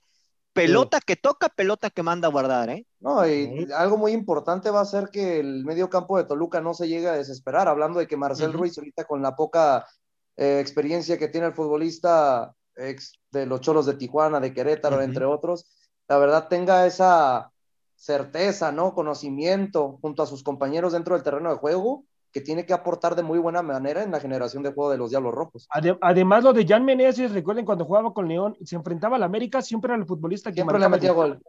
[0.53, 1.05] pelota sí.
[1.07, 2.87] que toca, pelota que manda a guardar, ¿eh?
[3.01, 6.73] No, y algo muy importante va a ser que el medio campo de Toluca no
[6.73, 8.59] se llegue a desesperar, hablando de que Marcel uh -huh.
[8.59, 9.85] Ruiz ahorita con la poca
[10.37, 15.01] eh, experiencia que tiene el futbolista ex de los Cholos de Tijuana, de Querétaro, uh
[15.01, 15.05] -huh.
[15.05, 15.67] entre otros,
[16.09, 17.51] la verdad tenga esa
[17.97, 18.95] certeza, ¿no?
[18.95, 23.23] Conocimiento junto a sus compañeros dentro del terreno de juego que tiene que aportar de
[23.23, 25.69] muy buena manera en la generación de juego de los Diablos Rojos.
[26.01, 29.93] Además, lo de Jan Meneses, recuerden cuando jugaba con León, se enfrentaba al América, siempre
[29.93, 31.41] era el futbolista que siempre le metía gol.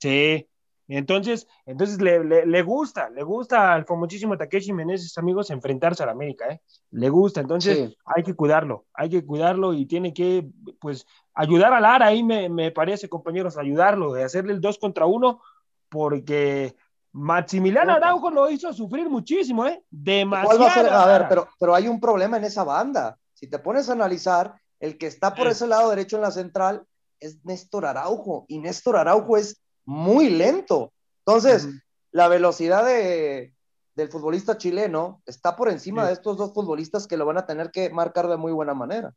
[0.00, 0.48] Sí,
[0.88, 6.08] entonces, entonces le, le, le, gusta, le gusta al famosísimo Takeshi Meneses, amigos, enfrentarse al
[6.08, 6.62] América, ¿eh?
[6.92, 7.96] Le gusta, entonces sí.
[8.06, 10.48] hay que cuidarlo, hay que cuidarlo y tiene que,
[10.80, 15.04] pues, ayudar a Lara, ahí me, me parece, compañeros, ayudarlo, de hacerle el dos contra
[15.04, 15.42] uno,
[15.90, 16.74] porque
[17.12, 19.82] Maximiliano Araujo lo hizo sufrir muchísimo, ¿eh?
[19.90, 20.66] Demasiado.
[20.66, 23.18] A, ser, a, ver, pero, pero hay un problema en esa banda.
[23.34, 25.52] Si te pones a analizar, el que está por sí.
[25.52, 26.84] ese lado derecho en la central
[27.20, 30.92] es Néstor Araujo, y Néstor Araujo es muy lento.
[31.24, 31.82] Entonces, uh -huh.
[32.12, 33.54] la velocidad de,
[33.94, 36.08] del futbolista chileno está por encima sí.
[36.08, 39.12] de estos dos futbolistas que lo van a tener que marcar de muy buena manera.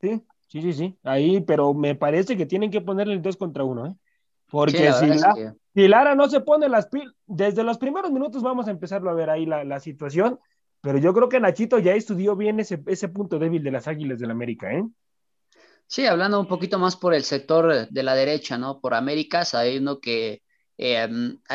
[0.00, 0.98] Sí, sí, sí, sí.
[1.02, 3.94] Ahí, pero me parece que tienen que ponerle el dos contra uno, ¿eh?
[4.50, 5.52] Porque sí, si, la, que...
[5.74, 9.14] si, Lara no se pone las pilas, desde los primeros minutos vamos a empezarlo a
[9.14, 10.38] ver ahí la, la, situación,
[10.80, 14.18] pero yo creo que Nachito ya estudió bien ese, ese punto débil de las Águilas
[14.18, 14.84] del América, ¿eh?
[15.86, 18.80] Sí, hablando un poquito más por el sector de la derecha, ¿no?
[18.80, 20.42] Por América, sabiendo que
[20.78, 21.08] eh,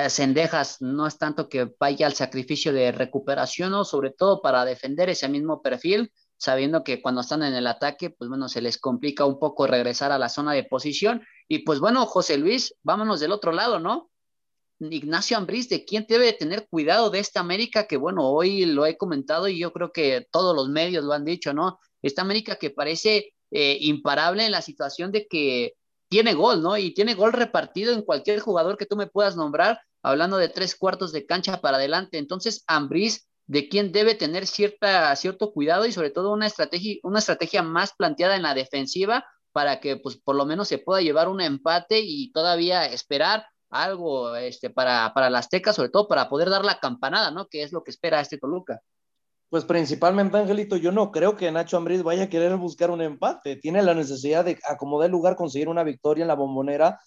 [0.09, 3.83] Cendejas no es tanto que vaya al sacrificio de recuperación, ¿no?
[3.83, 8.29] Sobre todo para defender ese mismo perfil, sabiendo que cuando están en el ataque, pues
[8.29, 11.23] bueno, se les complica un poco regresar a la zona de posición.
[11.47, 14.09] Y pues bueno, José Luis, vámonos del otro lado, ¿no?
[14.79, 17.87] Ignacio Ambriz, ¿de quién debe tener cuidado de esta América?
[17.87, 21.25] Que bueno, hoy lo he comentado y yo creo que todos los medios lo han
[21.25, 21.79] dicho, ¿no?
[22.03, 25.73] Esta América que parece eh, imparable en la situación de que
[26.09, 26.77] tiene gol, ¿no?
[26.77, 30.75] Y tiene gol repartido en cualquier jugador que tú me puedas nombrar, hablando de tres
[30.75, 32.19] cuartos de cancha para adelante.
[32.19, 37.19] Entonces, Ambriz de quién debe tener cierta, cierto cuidado y sobre todo una estrategia, una
[37.19, 41.29] estrategia más planteada en la defensiva para que pues por lo menos se pueda llevar
[41.29, 46.49] un empate y todavía esperar algo este, para, para la Azteca, sobre todo para poder
[46.49, 47.47] dar la campanada, ¿no?
[47.47, 48.81] Que es lo que espera este Toluca.
[49.49, 53.55] Pues principalmente, Angelito, yo no creo que Nacho Ambriz vaya a querer buscar un empate.
[53.55, 56.99] Tiene la necesidad de acomodar el lugar, conseguir una victoria en la bombonera,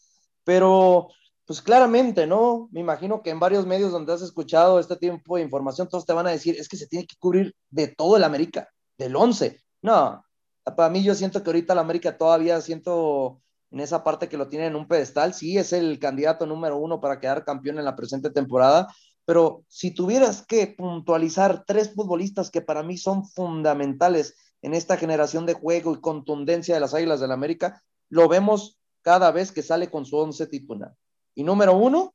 [0.42, 1.08] pero
[1.50, 2.68] pues claramente, ¿no?
[2.70, 6.12] Me imagino que en varios medios donde has escuchado este tiempo de información, todos te
[6.12, 9.60] van a decir, es que se tiene que cubrir de todo el América, del 11.
[9.82, 10.24] No,
[10.62, 14.48] para mí yo siento que ahorita el América todavía siento en esa parte que lo
[14.48, 17.96] tiene en un pedestal, sí es el candidato número uno para quedar campeón en la
[17.96, 18.86] presente temporada,
[19.24, 25.46] pero si tuvieras que puntualizar tres futbolistas que para mí son fundamentales en esta generación
[25.46, 29.90] de juego y contundencia de las Águilas del América, lo vemos cada vez que sale
[29.90, 30.94] con su once titular.
[31.34, 32.14] Y número uno,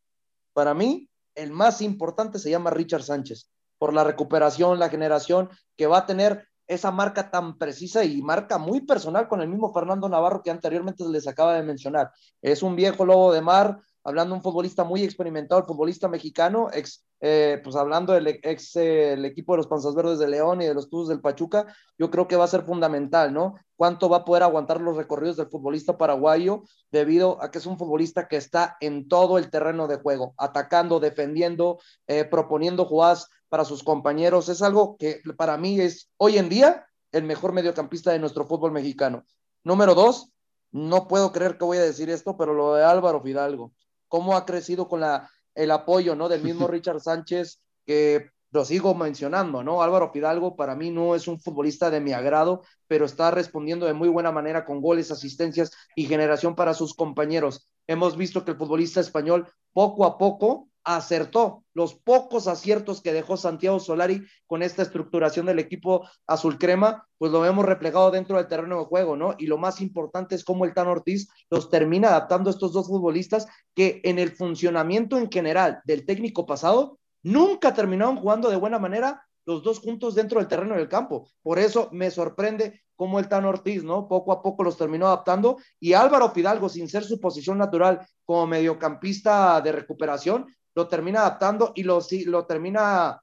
[0.53, 5.87] para mí, el más importante se llama Richard Sánchez, por la recuperación, la generación que
[5.87, 10.09] va a tener esa marca tan precisa y marca muy personal con el mismo Fernando
[10.09, 12.11] Navarro que anteriormente les acaba de mencionar.
[12.41, 17.03] Es un viejo lobo de mar, hablando un futbolista muy experimentado, el futbolista mexicano, ex,
[17.19, 20.65] eh, pues hablando del ex eh, el equipo de los Panzas Verdes de León y
[20.65, 21.65] de los Tuzos del Pachuca,
[21.97, 23.55] yo creo que va a ser fundamental, ¿no?
[23.75, 27.79] Cuánto va a poder aguantar los recorridos del futbolista paraguayo debido a que es un
[27.79, 33.65] futbolista que está en todo el terreno de juego, atacando, defendiendo, eh, proponiendo jugadas para
[33.65, 34.49] sus compañeros.
[34.49, 38.71] Es algo que para mí es hoy en día el mejor mediocampista de nuestro fútbol
[38.71, 39.23] mexicano.
[39.63, 40.31] Número dos,
[40.71, 43.71] no puedo creer que voy a decir esto, pero lo de Álvaro Fidalgo
[44.07, 46.29] cómo ha crecido con la, el apoyo, ¿no?
[46.29, 49.81] Del mismo Richard Sánchez, que lo sigo mencionando, ¿no?
[49.81, 53.93] Álvaro Fidalgo para mí no es un futbolista de mi agrado, pero está respondiendo de
[53.93, 57.67] muy buena manera con goles, asistencias y generación para sus compañeros.
[57.85, 63.35] Hemos visto que el futbolista español poco a poco acertó los pocos aciertos que dejó
[63.35, 68.47] Santiago Solari con esta estructuración del equipo azul crema, pues lo vemos replegado dentro del
[68.47, 69.35] terreno de juego, ¿no?
[69.37, 72.87] Y lo más importante es cómo el Tan Ortiz los termina adaptando a estos dos
[72.87, 78.79] futbolistas que en el funcionamiento en general del técnico pasado nunca terminaron jugando de buena
[78.79, 81.29] manera los dos juntos dentro del terreno del campo.
[81.41, 84.07] Por eso me sorprende cómo el Tan Ortiz, ¿no?
[84.07, 88.47] Poco a poco los terminó adaptando y Álvaro Fidalgo, sin ser su posición natural como
[88.47, 93.21] mediocampista de recuperación, lo termina adaptando y lo, lo termina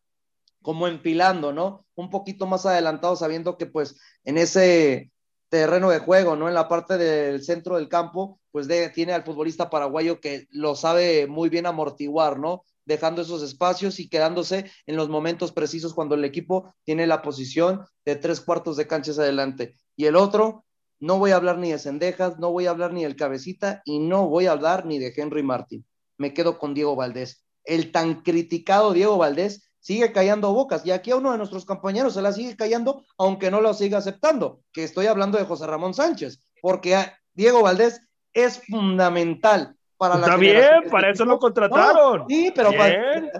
[0.62, 1.86] como empilando, ¿no?
[1.94, 5.12] Un poquito más adelantado, sabiendo que pues en ese
[5.48, 6.48] terreno de juego, ¿no?
[6.48, 11.26] En la parte del centro del campo, pues tiene al futbolista paraguayo que lo sabe
[11.26, 12.64] muy bien amortiguar, ¿no?
[12.84, 17.84] Dejando esos espacios y quedándose en los momentos precisos cuando el equipo tiene la posición
[18.04, 19.76] de tres cuartos de canchas adelante.
[19.94, 20.64] Y el otro,
[21.00, 23.98] no voy a hablar ni de Cendejas, no voy a hablar ni del Cabecita y
[23.98, 25.84] no voy a hablar ni de Henry Martin.
[26.16, 30.86] Me quedo con Diego Valdés el tan criticado Diego Valdés sigue callando bocas.
[30.86, 33.98] Y aquí a uno de nuestros compañeros se la sigue callando, aunque no lo siga
[33.98, 36.96] aceptando, que estoy hablando de José Ramón Sánchez, porque
[37.34, 38.00] Diego Valdés
[38.32, 42.26] es fundamental para la Está bien, para eso lo contrataron.
[42.28, 42.72] sí, pero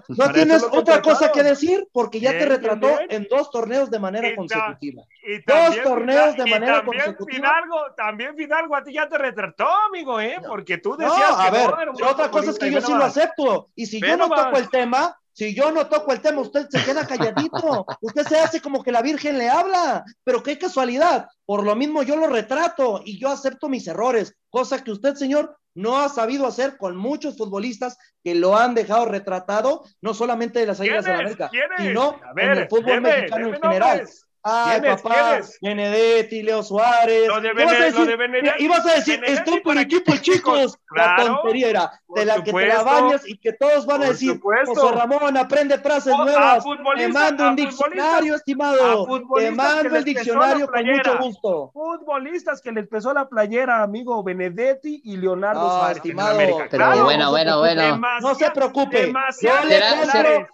[0.07, 4.33] no tienes otra cosa que decir porque ya te retrató en dos torneos de manera
[4.37, 5.03] consecutiva.
[5.44, 7.48] dos torneos de manera consecutiva.
[7.48, 10.37] Fidalgo, también Fidalgo a ti ya te retrató, amigo, ¿eh?
[10.46, 11.68] Porque tú decías a ver,
[12.05, 13.70] otra cosa es que yo sí lo acepto.
[13.75, 16.84] Y si yo no toco el tema, si yo no toco el tema, usted se
[16.84, 17.86] queda calladito.
[18.00, 20.04] usted se hace como que la Virgen le habla.
[20.24, 21.28] Pero qué casualidad.
[21.46, 25.56] Por lo mismo yo lo retrato y yo acepto mis errores, cosa que usted, señor,
[25.74, 30.66] no ha sabido hacer con muchos futbolistas que lo han dejado retratado, no solamente de
[30.66, 34.08] las Águilas de la América, sino en el fútbol mexicano en general.
[34.44, 37.28] Ay, papá, Benedetti, Leo Suárez.
[37.28, 38.64] Lo de, Benedetti.
[38.64, 40.78] Ibas a decir, estoy por equipos chicos.
[40.90, 44.40] la tontería era de la que te la bañas y que todos van a decir,
[44.40, 46.64] José Ramón, aprende frases nuevas.
[46.96, 49.07] Te mando un diccionario, estimado.
[49.37, 51.70] Te mando el diccionario con mucho gusto.
[51.72, 55.96] Futbolistas que les pesó la playera, amigo Benedetti y Leonardo Suárez.
[55.98, 56.38] Estimado.
[56.68, 58.00] Pero bueno, bueno, bueno.
[58.20, 59.12] No se preocupe.
[59.40, 60.48] Yo le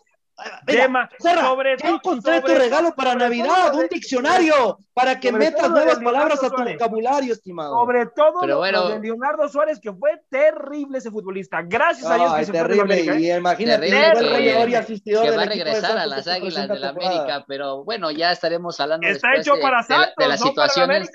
[0.67, 6.43] Mira, sobre ya encontré tu regalo para Navidad, un diccionario, para que metas nuevas palabras
[6.45, 7.75] a tu vocabulario, estimado.
[7.75, 11.63] Sobre todo lo, de Leonardo Suárez, que fue terrible ese futbolista.
[11.63, 15.99] Gracias a Dios que se terrible, fue y imagínate, terrible, asistidor que va a regresar
[15.99, 19.83] a las Águilas de la América, pero bueno, ya estaremos hablando Está hecho de, para
[19.83, 21.11] Santos, de, las situaciones.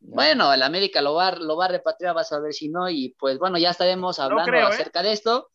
[0.00, 3.14] Bueno, el América lo va, lo va a repatriar, vas a ver si no, y
[3.18, 4.62] pues bueno, ya estaremos hablando ¿eh?
[4.62, 5.48] acerca de esto.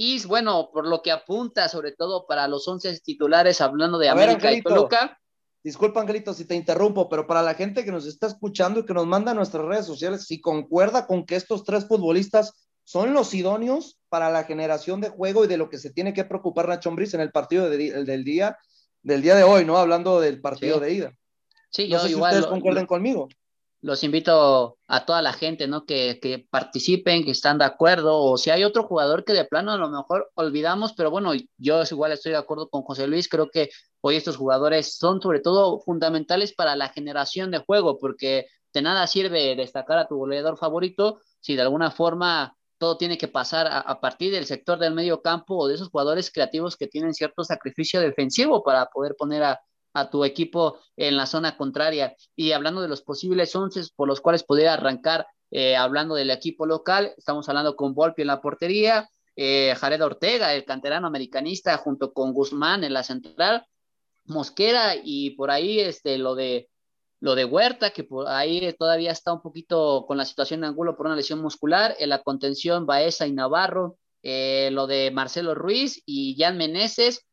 [0.00, 4.52] Y bueno, por lo que apunta, sobre todo para los 11 titulares, hablando de América
[4.52, 5.18] y Toluca.
[5.64, 8.94] Disculpa, Angelito, si te interrumpo, pero para la gente que nos está escuchando y que
[8.94, 13.34] nos manda a nuestras redes sociales, si concuerda con que estos tres futbolistas son los
[13.34, 16.90] idóneos para la generación de juego y de lo que se tiene que preocupar Nacho
[16.90, 18.56] Ambriz en el partido del, día,
[19.02, 19.78] del día de hoy, ¿no?
[19.78, 21.12] Hablando del partido de ida.
[21.70, 22.34] Sí, yo igual.
[22.34, 23.28] ustedes concuerden conmigo
[23.80, 25.84] los invito a toda la gente, ¿no?
[25.84, 29.72] Que, que, participen, que están de acuerdo, o si hay otro jugador que de plano
[29.72, 33.48] a lo mejor olvidamos, pero bueno, yo igual estoy de acuerdo con José Luis, creo
[33.50, 38.82] que hoy estos jugadores son sobre todo fundamentales para la generación de juego, porque de
[38.82, 43.66] nada sirve destacar a tu goleador favorito si de alguna forma todo tiene que pasar
[43.66, 47.14] a, a partir del sector del medio campo o de esos jugadores creativos que tienen
[47.14, 49.60] cierto sacrificio defensivo para poder poner a,
[50.00, 52.14] a tu equipo en la zona contraria.
[52.36, 56.66] Y hablando de los posibles once por los cuales podría arrancar, eh, hablando del equipo
[56.66, 62.12] local, estamos hablando con Volpi en la portería, eh, Jared Ortega, el canterano americanista, junto
[62.12, 63.64] con Guzmán en la central,
[64.24, 66.68] Mosquera y por ahí este, lo de
[67.20, 70.96] lo de Huerta, que por ahí todavía está un poquito con la situación de Angulo
[70.96, 76.02] por una lesión muscular, en la contención Baeza y Navarro, eh, lo de Marcelo Ruiz
[76.06, 77.26] y Jan Meneses,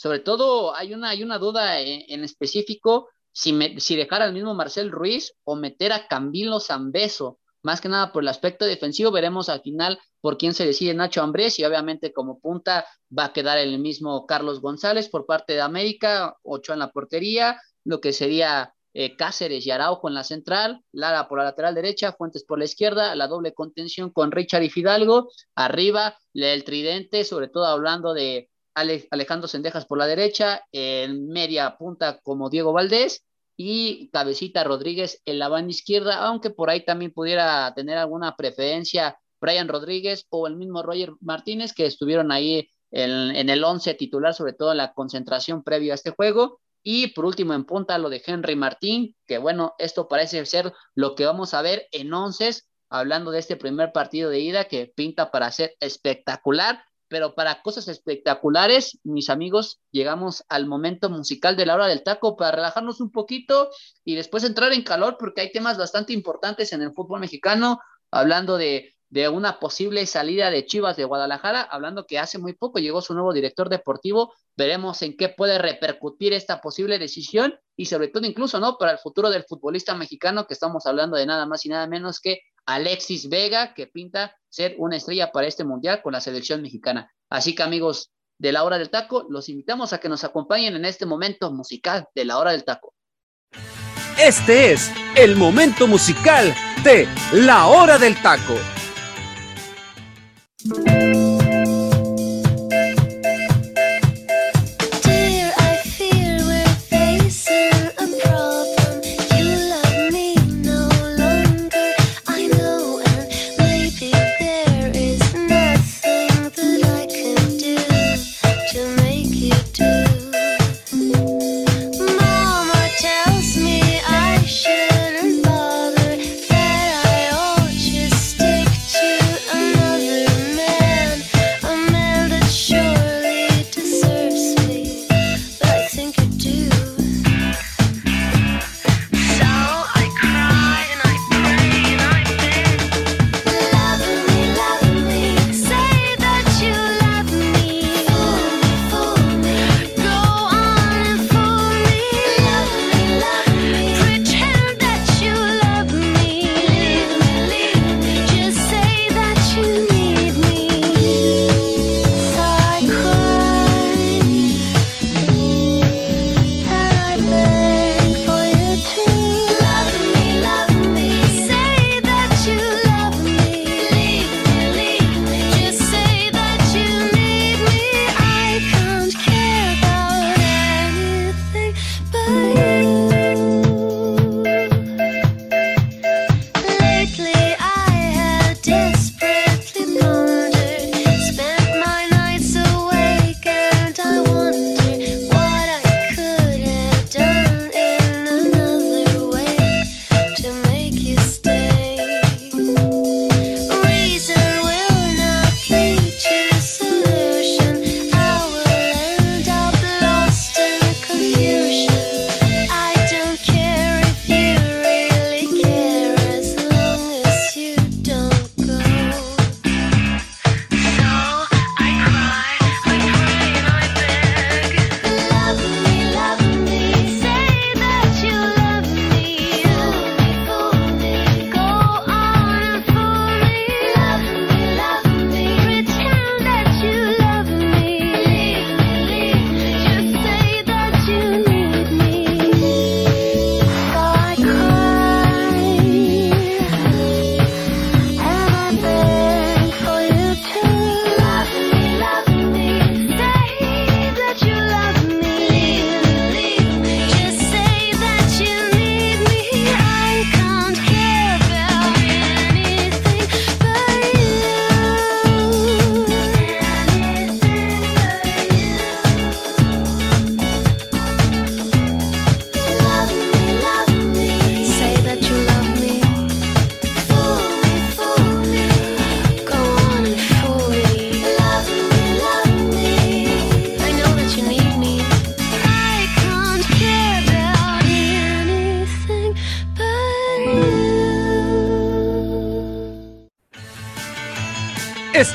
[0.00, 4.90] Sobre todo hay una, hay una duda en, específico si, si dejar al mismo Marcel
[4.90, 7.38] Ruiz o meter a Camilo Zambeso.
[7.62, 11.20] Más que nada por el aspecto defensivo, veremos al final por quién se decide Nacho
[11.20, 12.86] Ambrés y obviamente como punta
[13.16, 17.60] va a quedar el mismo Carlos González por parte de América, ocho en la portería,
[17.84, 22.14] lo que sería eh, Cáceres y Araujo en la central, Lara por la lateral derecha,
[22.14, 27.48] Fuentes por la izquierda, la doble contención con Richard y Fidalgo, arriba el tridente, sobre
[27.48, 33.24] todo hablando de Alejandro Sendejas por la derecha, en media punta como Diego Valdés
[33.56, 39.18] y Cabecita Rodríguez en la banda izquierda, aunque por ahí también pudiera tener alguna preferencia
[39.40, 44.34] Brian Rodríguez o el mismo Roger Martínez que estuvieron ahí en, en el 11 titular,
[44.34, 46.60] sobre todo en la concentración previa a este juego.
[46.82, 51.14] Y por último, en punta, lo de Henry Martín, que bueno, esto parece ser lo
[51.14, 55.30] que vamos a ver en once, hablando de este primer partido de ida que pinta
[55.30, 61.74] para ser espectacular, pero para cosas espectaculares, mis amigos, llegamos al momento musical de la
[61.74, 63.68] hora del taco para relajarnos un poquito
[64.04, 67.80] y después entrar en calor porque hay temas bastante importantes en el fútbol mexicano,
[68.12, 72.78] hablando de de una posible salida de Chivas de Guadalajara, hablando que hace muy poco
[72.78, 78.06] llegó su nuevo director deportivo, veremos en qué puede repercutir esta posible decisión y sobre
[78.08, 78.78] todo incluso, ¿no?
[78.78, 82.20] Para el futuro del futbolista mexicano, que estamos hablando de nada más y nada menos
[82.20, 87.10] que Alexis Vega, que pinta ser una estrella para este mundial con la selección mexicana.
[87.28, 90.84] Así que amigos de la hora del taco, los invitamos a que nos acompañen en
[90.84, 92.94] este momento musical de la hora del taco.
[94.18, 98.54] Este es el momento musical de la hora del taco.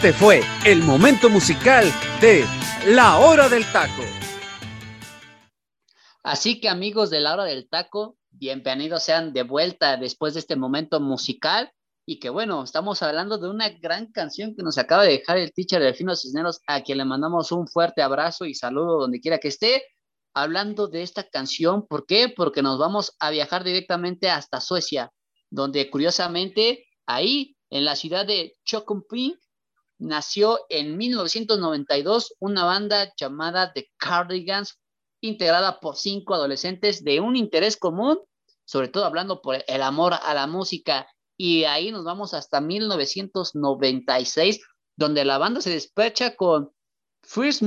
[0.05, 1.83] Este fue el momento musical
[2.21, 2.45] de
[2.89, 4.03] La Hora del Taco.
[6.21, 10.55] Así que amigos de la hora del taco, bienvenidos sean de vuelta después de este
[10.55, 11.71] momento musical
[12.05, 15.51] y que bueno, estamos hablando de una gran canción que nos acaba de dejar el
[15.51, 19.47] teacher Delfino Cisneros, a quien le mandamos un fuerte abrazo y saludo donde quiera que
[19.47, 19.81] esté,
[20.35, 21.87] hablando de esta canción.
[21.87, 22.29] ¿Por qué?
[22.29, 25.11] Porque nos vamos a viajar directamente hasta Suecia,
[25.49, 29.39] donde curiosamente ahí, en la ciudad de Chokumping,
[29.97, 34.79] nació en 1992 una banda llamada The Cardigans,
[35.21, 38.19] integrada por cinco adolescentes de un interés común,
[38.65, 41.07] sobre todo hablando por el amor a la música.
[41.37, 44.61] Y ahí nos vamos hasta 1996,
[44.95, 46.71] donde la banda se despecha con
[47.23, 47.63] First,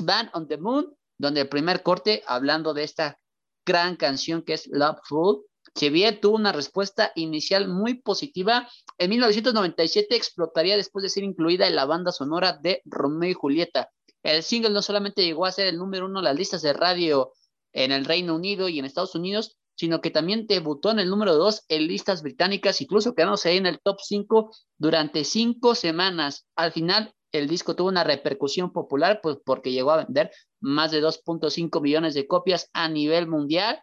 [0.00, 3.18] Band on the Moon, donde el primer corte, hablando de esta
[3.66, 5.44] gran canción que es Love Food,
[5.90, 8.68] bien tuvo una respuesta inicial muy positiva,
[8.98, 13.90] en 1997 explotaría después de ser incluida en la banda sonora de Romeo y Julieta.
[14.22, 17.32] El single no solamente llegó a ser el número uno en las listas de radio
[17.72, 21.36] en el Reino Unido y en Estados Unidos, sino que también debutó en el número
[21.36, 26.46] 2 en listas británicas, incluso quedándose ahí en el top 5 durante cinco semanas.
[26.56, 31.00] Al final, el disco tuvo una repercusión popular, pues porque llegó a vender más de
[31.00, 33.80] 2.5 millones de copias a nivel mundial.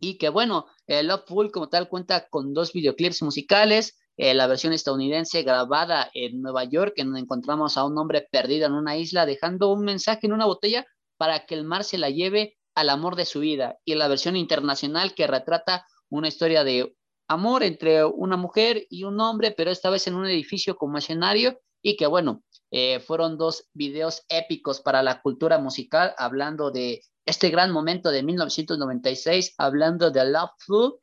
[0.00, 4.46] Y que bueno, el Love Full como tal cuenta con dos videoclips musicales, eh, la
[4.46, 8.96] versión estadounidense grabada en Nueva York, en donde encontramos a un hombre perdido en una
[8.96, 10.86] isla dejando un mensaje en una botella
[11.16, 14.36] para que el mar se la lleve al amor de su vida y la versión
[14.36, 16.96] internacional que retrata una historia de
[17.28, 21.60] amor entre una mujer y un hombre, pero esta vez en un edificio como escenario
[21.82, 27.50] y que bueno, eh, fueron dos videos épicos para la cultura musical, hablando de este
[27.50, 30.94] gran momento de 1996, hablando de Love Food,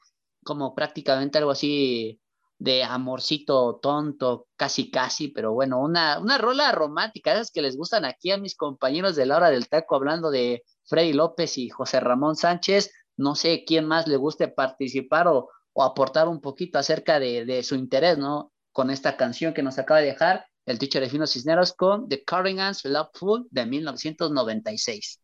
[0.43, 2.19] como prácticamente algo así
[2.59, 8.05] de amorcito tonto, casi casi, pero bueno, una, una rola romántica, esas que les gustan
[8.05, 11.99] aquí a mis compañeros de la hora del taco, hablando de Freddy López y José
[11.99, 12.91] Ramón Sánchez.
[13.17, 15.49] No sé quién más le guste participar o,
[15.79, 18.51] aportar un poquito acerca de, su interés, ¿no?
[18.71, 22.23] Con esta canción que nos acaba de dejar el teacher de Fino Cisneros con The
[22.25, 25.21] Cardigans Love Food de 1996.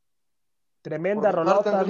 [0.81, 1.83] Tremenda rolota,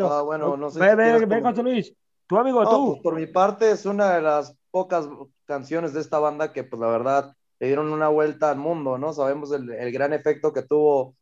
[0.00, 0.80] Ah, bueno, no sé.
[0.80, 1.94] Ve, ve, ve, José Luis.
[2.26, 2.92] Tu amigo, tú.
[2.92, 5.06] Pues, por mi parte, es una de las pocas
[5.44, 9.12] canciones de esta banda que, pues la verdad, le dieron una vuelta al mundo, ¿no?
[9.12, 11.14] Sabemos el, el gran efecto que tuvo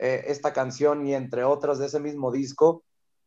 [0.00, 2.82] eh, esta canción y entre otras de ese mismo disco,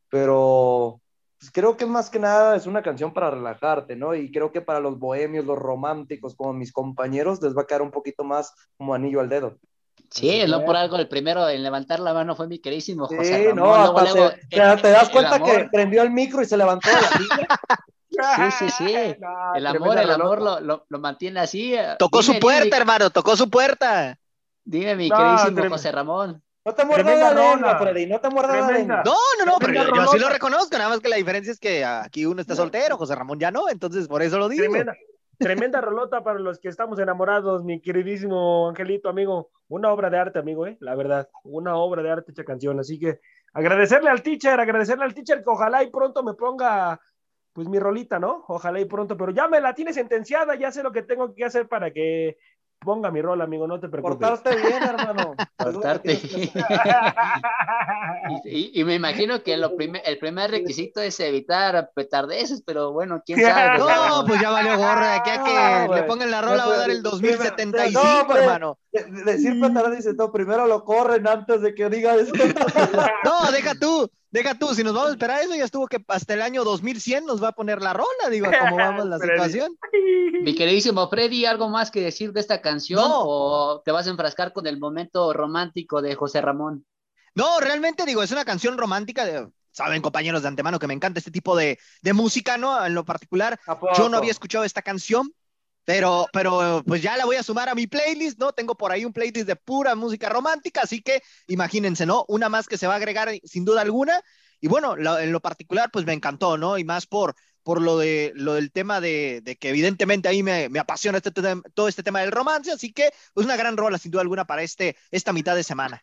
[0.10, 1.00] pero
[1.42, 4.14] pues, creo que más que nada es una canción para relajarte, ¿no?
[4.14, 7.82] Y creo que para los bohemios, los románticos, como mis compañeros, les va a quedar
[7.82, 9.58] un poquito más como anillo al dedo.
[10.12, 13.56] Sí, no por algo el primero en levantar la mano fue mi queridísimo José sí,
[13.56, 13.96] No,
[14.50, 17.80] te, das cuenta que prendió el micro y se levantó la
[18.12, 18.94] Sí, sí, sí.
[19.56, 21.76] el amor, el amor lo, lo, lo, mantiene así.
[21.98, 24.18] Tocó su puerta, hermano, tocó su puerta.
[24.64, 26.44] Dime, mi queridísimo José Ramón.
[26.64, 29.04] No te muerdas la lengua, Freddy, no te muerdas la lengua.
[29.04, 31.84] No, no, no, pero yo, sí lo reconozco, nada más que la diferencia es que
[31.84, 34.62] aquí uno está soltero, José Ramón ya no, entonces por eso lo digo.
[34.62, 34.96] Tremenda,
[35.40, 39.50] tremenda rolota para los que estamos enamorados, mi queridísimo Angelito, amigo.
[39.70, 40.78] Una obra de arte, amigo, ¿eh?
[40.82, 42.80] La verdad, una obra de arte esta canción.
[42.80, 43.22] Así que
[43.54, 47.00] agradecerle al teacher, agradecerle al teacher que ojalá y pronto me ponga
[47.54, 48.46] pues mi rolita, ¿no?
[48.48, 51.44] Ojalá y pronto, pero ya me la tiene sentenciada, ya sé lo que tengo que
[51.44, 52.38] hacer para que
[52.84, 54.28] ponga mi rol, amigo, no te preocupes.
[54.28, 55.36] Portarte bien, hermano.
[55.58, 56.14] Portarte
[58.46, 63.22] y, y, me imagino que lo primer, el primer requisito es evitar petardeces, pero bueno,
[63.26, 63.80] quién sabe.
[64.12, 66.90] No, pues ya valió gorra, aquí a que le pongan la rola va a dar
[66.90, 68.78] el 2075, no, hermano.
[68.92, 72.32] Decir petardeces, no, primero lo corren antes de que diga eso.
[73.24, 74.10] no, deja tú.
[74.32, 77.26] Deja tú, si nos vamos a esperar eso, ya estuvo que hasta el año 2100
[77.26, 79.78] nos va a poner la rola, digo, cómo vamos la situación.
[80.42, 84.54] Mi queridísimo Freddy, ¿algo más que decir de esta canción o te vas a enfrascar
[84.54, 86.86] con el momento romántico de José Ramón?
[87.36, 91.20] No, realmente digo, es una canción romántica de, saben compañeros de antemano que me encanta
[91.20, 92.86] este tipo de, de música, ¿no?
[92.86, 93.60] En lo particular,
[93.98, 95.34] yo no había escuchado esta canción,
[95.92, 98.54] pero, pero pues ya la voy a sumar a mi playlist, ¿no?
[98.54, 102.24] Tengo por ahí un playlist de pura música romántica, así que imagínense, ¿no?
[102.30, 104.22] Una más que se va a agregar sin duda alguna.
[104.62, 106.78] Y bueno, en lo particular, pues me encantó, ¿no?
[106.78, 110.70] Y más por, por lo, de, lo del tema de, de que evidentemente ahí me,
[110.70, 111.32] me apasiona este,
[111.74, 114.64] todo este tema del romance, así que pues una gran rola sin duda alguna para
[114.64, 116.02] este, esta mitad de semana.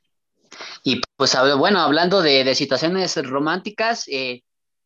[0.83, 4.43] Y pues bueno, hablando de, de situaciones románticas, eh,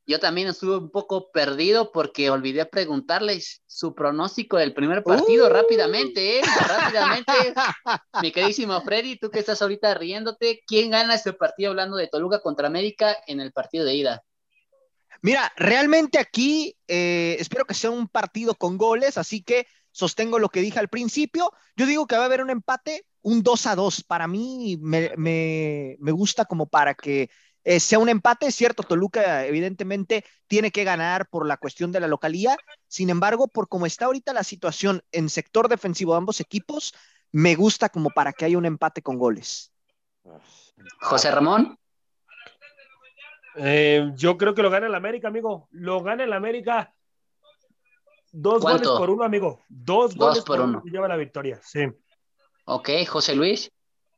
[0.07, 5.51] yo también estuve un poco perdido porque olvidé preguntarles su pronóstico del primer partido uh.
[5.51, 6.43] rápidamente, ¿eh?
[6.67, 7.33] Rápidamente.
[8.23, 12.41] Mi queridísimo Freddy, tú que estás ahorita riéndote, ¿quién gana este partido hablando de Toluca
[12.41, 14.25] contra América en el partido de ida?
[15.21, 20.49] Mira, realmente aquí eh, espero que sea un partido con goles, así que sostengo lo
[20.49, 21.53] que dije al principio.
[21.77, 24.03] Yo digo que va a haber un empate, un 2 a 2.
[24.03, 27.31] Para mí me, me, me gusta como para que
[27.65, 28.47] eh, sea un empate.
[28.47, 32.57] Es cierto, Toluca evidentemente tiene que ganar por la cuestión de la localía.
[32.89, 36.95] Sin embargo, por cómo está ahorita la situación en sector defensivo de ambos equipos,
[37.31, 39.73] me gusta como para que haya un empate con goles.
[41.01, 41.79] José Ramón.
[43.55, 45.69] Eh, yo creo que lo gana el América, amigo.
[45.71, 46.95] Lo gana el América.
[48.33, 49.63] Dos goles por uno, amigo.
[49.69, 50.83] Dos, goles por, uno.
[50.85, 51.87] Lleva la victoria, sí.
[52.65, 53.71] Ok, José Luis.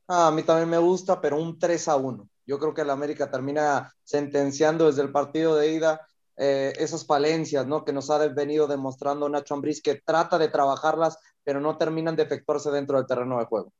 [0.06, 2.28] Ah, a mí también me gusta, pero un 3 a 1.
[2.46, 6.00] Yo creo que el América termina sentenciando desde el partido de ida
[6.36, 7.84] eh, esas falencias ¿no?
[7.84, 12.24] que nos ha venido demostrando Nacho Ambriz, que trata de trabajarlas, pero no terminan de
[12.24, 13.72] efectuarse dentro del terreno de juego.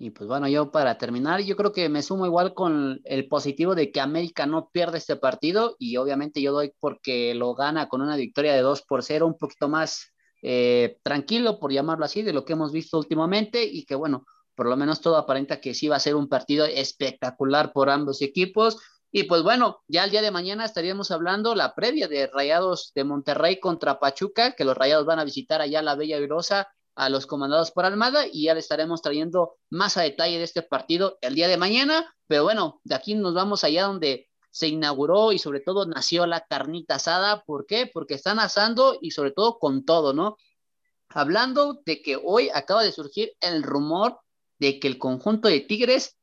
[0.00, 3.74] Y pues bueno, yo para terminar, yo creo que me sumo igual con el positivo
[3.74, 8.00] de que América no pierde este partido y obviamente yo doy porque lo gana con
[8.00, 10.12] una victoria de 2 por 0, un poquito más
[10.42, 14.24] eh, tranquilo, por llamarlo así, de lo que hemos visto últimamente y que bueno,
[14.58, 18.22] por lo menos todo aparenta que sí va a ser un partido espectacular por ambos
[18.22, 18.76] equipos.
[19.12, 23.04] Y pues bueno, ya el día de mañana estaríamos hablando la previa de Rayados de
[23.04, 27.26] Monterrey contra Pachuca, que los Rayados van a visitar allá la Bella Grosa a los
[27.26, 31.36] comandados por Almada y ya le estaremos trayendo más a detalle de este partido el
[31.36, 32.12] día de mañana.
[32.26, 36.40] Pero bueno, de aquí nos vamos allá donde se inauguró y sobre todo nació la
[36.40, 37.44] carnita asada.
[37.44, 37.86] ¿Por qué?
[37.86, 40.36] Porque están asando y sobre todo con todo, ¿no?
[41.10, 44.18] Hablando de que hoy acaba de surgir el rumor
[44.58, 46.16] de que el conjunto de Tigres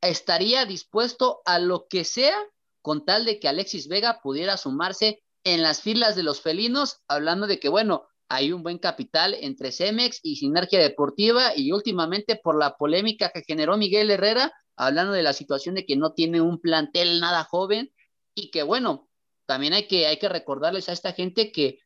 [0.00, 2.36] estaría dispuesto a lo que sea
[2.82, 7.46] con tal de que Alexis Vega pudiera sumarse en las filas de los felinos, hablando
[7.46, 12.58] de que, bueno, hay un buen capital entre Cemex y Sinergia Deportiva y últimamente por
[12.58, 16.60] la polémica que generó Miguel Herrera, hablando de la situación de que no tiene un
[16.60, 17.92] plantel nada joven
[18.34, 19.08] y que bueno,
[19.46, 21.80] también hay que, hay que recordarles a esta gente que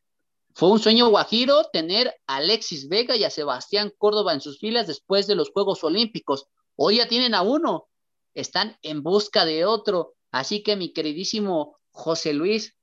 [0.57, 4.87] fue un sueño guajiro tener a Alexis Vega y a Sebastián Córdoba en sus filas
[4.87, 6.47] después de los Juegos Olímpicos.
[6.75, 7.87] Hoy ya tienen a uno,
[8.33, 10.15] están en busca de otro.
[10.31, 12.75] Así que mi queridísimo José Luis,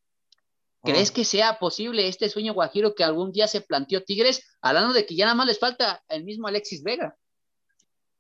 [0.85, 5.07] ¿Crees que sea posible este sueño guajiro que algún día se planteó Tigres, hablando de
[5.07, 7.17] que ya nada más les falta el mismo Alexis Vega?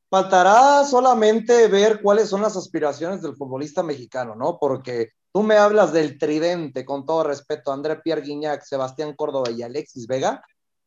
[0.09, 4.57] Faltará solamente ver cuáles son las aspiraciones del futbolista mexicano, ¿no?
[4.59, 9.62] Porque tú me hablas del tridente, con todo respeto, André Pierre Guignac, Sebastián Córdoba y
[9.62, 10.45] Alexis Vega.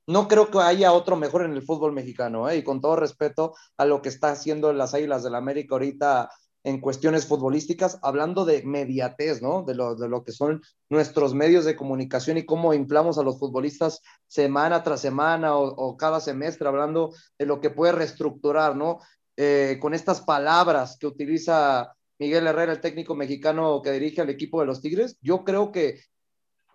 [0.08, 2.56] No creo que haya otro mejor en el fútbol mexicano, ¿eh?
[2.56, 6.30] Y con todo respeto a lo que está haciendo las Águilas del la América ahorita
[6.64, 9.64] en cuestiones futbolísticas, hablando de mediatez, ¿no?
[9.64, 13.39] De lo, de lo que son nuestros medios de comunicación y cómo inflamos a los
[13.39, 19.00] futbolistas semana tras semana o, cada semestre, hablando de lo que puede reestructurar, ¿no?
[19.36, 24.59] Eh, con estas palabras que utiliza Miguel Herrera, el técnico mexicano que dirige al equipo
[24.59, 26.01] de los Tigres, yo creo que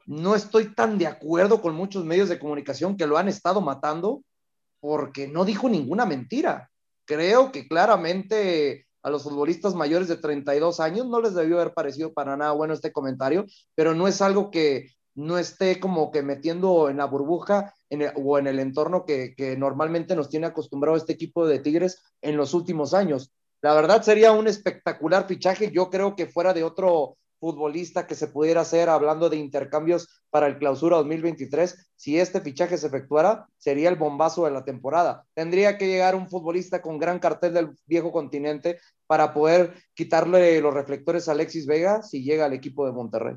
[0.07, 4.23] no estoy tan de acuerdo con muchos medios de comunicación que lo han estado matando
[4.81, 6.71] porque no dijo ninguna mentira.
[7.05, 11.07] Creo que claramente a los futbolistas mayores de 32 años.
[11.07, 14.89] No les debió haber parecido para nada bueno este comentario, pero no es algo que
[15.15, 17.75] no esté como que metiendo en la burbuja
[18.17, 22.37] o en el entorno que, que normalmente nos tiene acostumbrado este equipo de Tigres en
[22.37, 23.33] los últimos años.
[23.63, 25.71] La verdad sería un espectacular fichaje.
[25.73, 30.47] Yo creo que fuera de otro futbolista que se pudiera hacer hablando de intercambios para
[30.47, 35.25] el clausura 2023, si este fichaje se efectuara, sería el bombazo de la temporada.
[35.35, 40.73] Tendría que llegar un futbolista con gran cartel del viejo continente para poder quitarle los
[40.73, 43.35] reflectores a Alexis Vega si llega al equipo de Monterrey.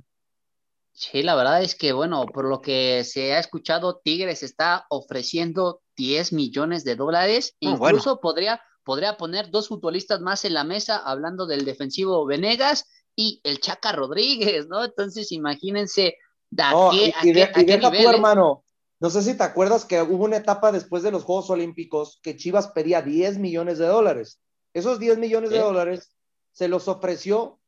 [0.93, 5.81] Sí, la verdad es que, bueno, por lo que se ha escuchado, Tigres está ofreciendo
[5.97, 7.55] 10 millones de dólares.
[7.55, 12.87] Ah, Incluso podría, podría poner dos futbolistas más en la mesa, hablando del defensivo Venegas
[13.15, 14.85] y el Chaca Rodríguez, ¿no?
[14.85, 16.15] Entonces, imagínense
[16.93, 18.63] y, deja tú, hermano,
[18.99, 22.37] no sé si te acuerdas que hubo una etapa después de los Juegos Olímpicos que
[22.37, 24.39] Chivas pedía 10 millones de dólares.
[24.73, 26.15] Esos 10 millones de dólares
[26.51, 27.59] se los ofreció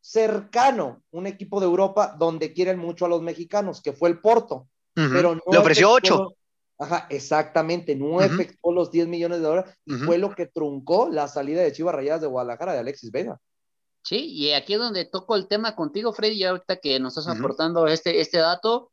[0.00, 4.66] cercano un equipo de Europa donde quieren mucho a los mexicanos, que fue el Porto.
[4.94, 6.34] pero Le ofreció 8.
[6.82, 11.28] Ajá, exactamente, no efectuó los 10 millones de dólares y fue lo que truncó la
[11.28, 13.38] salida de Chivas Rayadas de Guadalajara de Alexis Vega.
[14.02, 17.36] Sí, y aquí es donde toco el tema contigo, Freddy, y ahorita que nos estás
[17.36, 18.90] aportando este, este dato,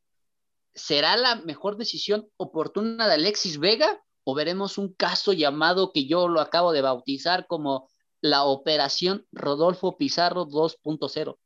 [0.75, 6.27] ¿será la mejor decisión oportuna de Alexis Vega o veremos un caso llamado que yo
[6.27, 7.89] lo acabo de bautizar como
[8.21, 11.37] la operación Rodolfo Pizarro 2.0?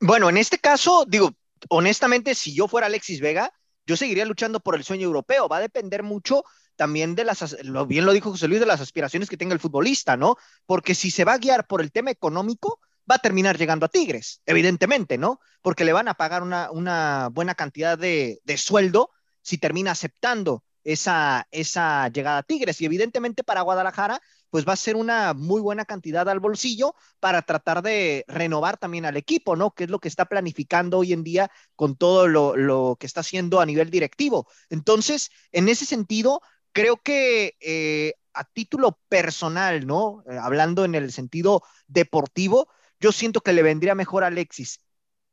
[0.00, 1.30] Bueno, en este caso, digo,
[1.70, 3.50] honestamente, si yo fuera Alexis Vega,
[3.86, 5.48] yo seguiría luchando por el sueño europeo.
[5.48, 6.44] Va a depender mucho
[6.76, 9.60] también de las, lo, bien lo dijo José Luis, de las aspiraciones que tenga el
[9.60, 10.36] futbolista, ¿no?
[10.66, 12.80] Porque si se va a guiar por el tema económico,
[13.10, 15.40] va a terminar llegando a Tigres, evidentemente, ¿no?
[15.62, 19.10] Porque le van a pagar una, buena cantidad de, sueldo
[19.42, 22.80] si termina aceptando esa, esa llegada a Tigres.
[22.80, 24.20] Y evidentemente para Guadalajara,
[24.50, 29.04] pues va a ser una muy buena cantidad al bolsillo para tratar de renovar también
[29.04, 29.72] al equipo, ¿no?
[29.72, 33.20] Que es lo que está planificando hoy en día con todo lo, lo que está
[33.20, 34.46] haciendo a nivel directivo.
[34.70, 36.40] Entonces, en ese sentido,
[36.72, 40.22] creo que eh, a título personal, ¿no?
[40.30, 42.68] Eh, hablando en el sentido deportivo,
[43.00, 44.80] yo siento que le vendría mejor a Alexis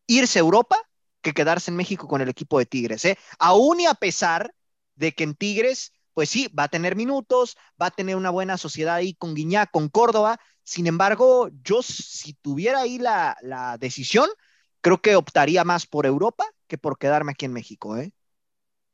[0.07, 0.77] irse a Europa
[1.21, 3.17] que quedarse en México con el equipo de Tigres, ¿eh?
[3.39, 4.53] Aún y a pesar
[4.95, 8.57] de que en Tigres, pues sí, va a tener minutos, va a tener una buena
[8.57, 10.39] sociedad ahí con Guiñá, con Córdoba.
[10.63, 14.29] Sin embargo, yo si tuviera ahí la, la decisión,
[14.81, 18.13] creo que optaría más por Europa que por quedarme aquí en México, ¿eh?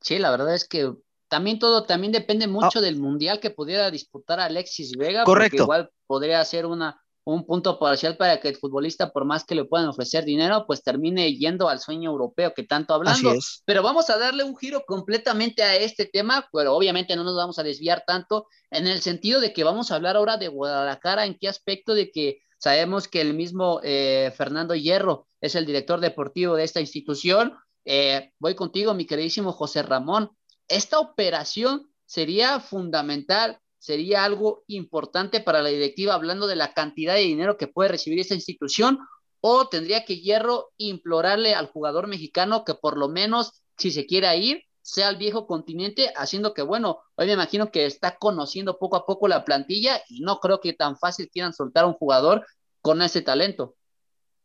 [0.02, 0.94] Sí, la verdad es que
[1.28, 5.24] también todo, también depende mucho del mundial que pudiera disputar Alexis Vega.
[5.24, 5.58] Correcto.
[5.58, 7.02] Porque igual podría ser una,
[7.34, 10.84] un punto parcial para que el futbolista, por más que le puedan ofrecer dinero, pues
[10.84, 13.34] termine yendo al sueño europeo que tanto hablando.
[13.66, 17.60] Pero vamos a darle un giro completamente a este tema, pero obviamente no nos vamos
[17.60, 21.38] a desviar tanto en el sentido de que vamos a hablar ahora de Guadalajara, en
[21.40, 26.56] qué aspecto de que sabemos que el mismo eh, Fernando Hierro es el director deportivo
[26.56, 27.56] de esta institución.
[27.86, 30.32] Eh, voy contigo, mi queridísimo José Ramón.
[30.68, 37.22] Esta operación sería fundamental sería algo importante para la directiva, hablando de la cantidad de
[37.22, 39.00] dinero que puede recibir esta institución,
[39.42, 44.36] o tendría que Hierro implorarle al jugador mexicano que por lo menos, si se quiera
[44.36, 48.98] ir, sea al viejo continente, haciendo que, bueno, hoy me imagino que está conociendo poco
[48.98, 52.46] a poco la plantilla y no creo que tan fácil quieran soltar a un jugador
[52.82, 53.76] con ese talento.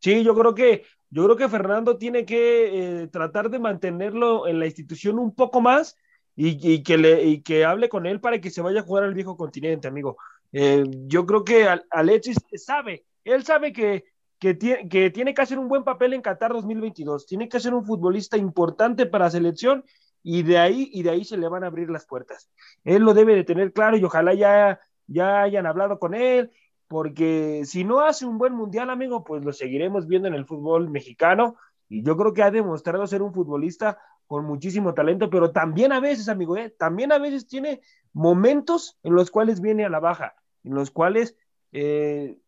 [0.01, 4.61] Sí, yo creo que, yo creo que Fernando tiene que eh, tratar de mantenerlo en
[4.61, 5.97] la institución un poco más
[6.37, 9.15] y, que le, y que hable con él para que se vaya a jugar al
[9.15, 10.17] viejo continente, amigo.
[10.53, 14.05] Eh, yo creo que Alexis sabe, él sabe que,
[14.39, 17.75] que, tiene, que tiene que hacer un buen papel en Qatar 2022, tiene que ser
[17.75, 19.85] un futbolista importante para la selección
[20.23, 22.51] y de ahí, y de ahí se le van a abrir las puertas.
[22.85, 26.51] Él lo debe de tener claro y ojalá ya, ya hayan hablado con él,
[26.89, 30.91] porque si no hace un buen mundial, amigo, pues lo seguiremos viendo en el fútbol
[30.91, 31.57] mexicano
[31.89, 36.01] y yo creo que ha demostrado ser un futbolista con muchísimo talento, pero también a
[36.01, 36.71] veces, amigo, ¿eh?
[36.71, 37.81] también a veces tiene
[38.13, 41.37] momentos en los cuales viene a la baja, en los cuales
[41.73, 42.39] eh,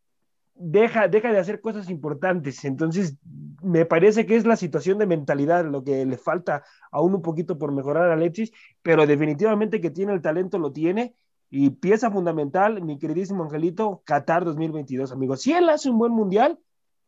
[0.55, 2.64] deja, deja de hacer cosas importantes.
[2.64, 3.16] Entonces,
[3.62, 7.59] me parece que es la situación de mentalidad lo que le falta aún un poquito
[7.59, 8.53] por mejorar a Alexis,
[8.83, 11.14] pero definitivamente que tiene el talento, lo tiene.
[11.49, 15.37] Y pieza fundamental, mi queridísimo Angelito, Qatar 2022, amigo.
[15.37, 16.59] Si él hace un buen mundial,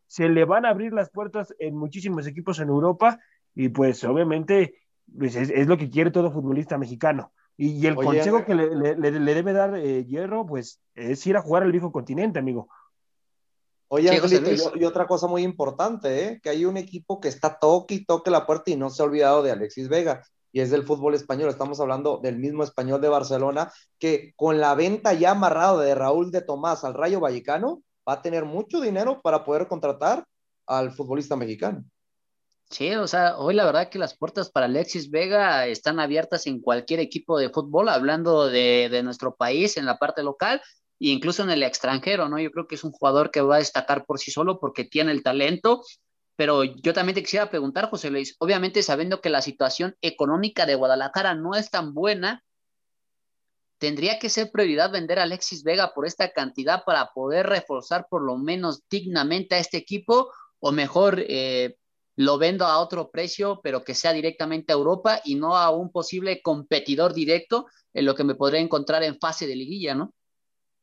[0.07, 3.19] se le van a abrir las puertas en muchísimos equipos en Europa
[3.55, 4.75] y pues obviamente
[5.17, 7.33] pues, es, lo que quiere todo futbolista mexicano.
[7.57, 11.73] Y, el consejo que le, debe dar eh, Hierro, pues es ir a jugar al
[11.73, 12.69] viejo continente, amigo.
[13.89, 14.21] Oye,
[14.75, 16.41] y, otra cosa muy importante, ¿eh?
[16.43, 19.07] que hay un equipo que está toque y toque la puerta y no se ha
[19.07, 20.23] olvidado de Alexis Vega,
[20.53, 21.49] y es del fútbol español.
[21.49, 26.31] Estamos hablando del mismo español de Barcelona, que con la venta ya amarrada de Raúl
[26.31, 30.25] de Tomás al Rayo Vallecano, va a tener mucho dinero para poder contratar
[30.67, 31.83] al futbolista mexicano.
[32.71, 36.61] Sí, o sea, hoy la verdad que las puertas para Alexis Vega están abiertas en
[36.61, 40.61] cualquier equipo de fútbol, hablando de, de, nuestro país, en la parte local
[41.01, 42.39] e incluso en el extranjero, ¿no?
[42.39, 45.13] Yo creo que es un jugador que va a destacar por sí solo porque tiene
[45.13, 45.83] el talento,
[46.39, 50.77] pero yo también te quisiera preguntar, José Luis, obviamente sabiendo que la situación económica de
[50.77, 52.45] Guadalajara no es tan buena,
[53.79, 58.23] ¿tendría que ser prioridad vender a Alexis Vega por esta cantidad para poder reforzar por
[58.23, 60.31] lo menos dignamente a este equipo?
[60.61, 61.77] O mejor, eh,
[62.19, 65.93] lo vendo a otro precio, pero que sea directamente a Europa y no a un
[65.93, 70.13] posible competidor directo en lo que me podré encontrar en fase de liguilla, ¿no?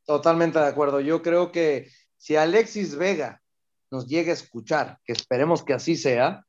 [0.06, 0.98] Totalmente de acuerdo.
[1.00, 3.42] Yo creo que si Alexis Vega
[3.90, 6.46] nos llega a escuchar, que esperemos que así sea,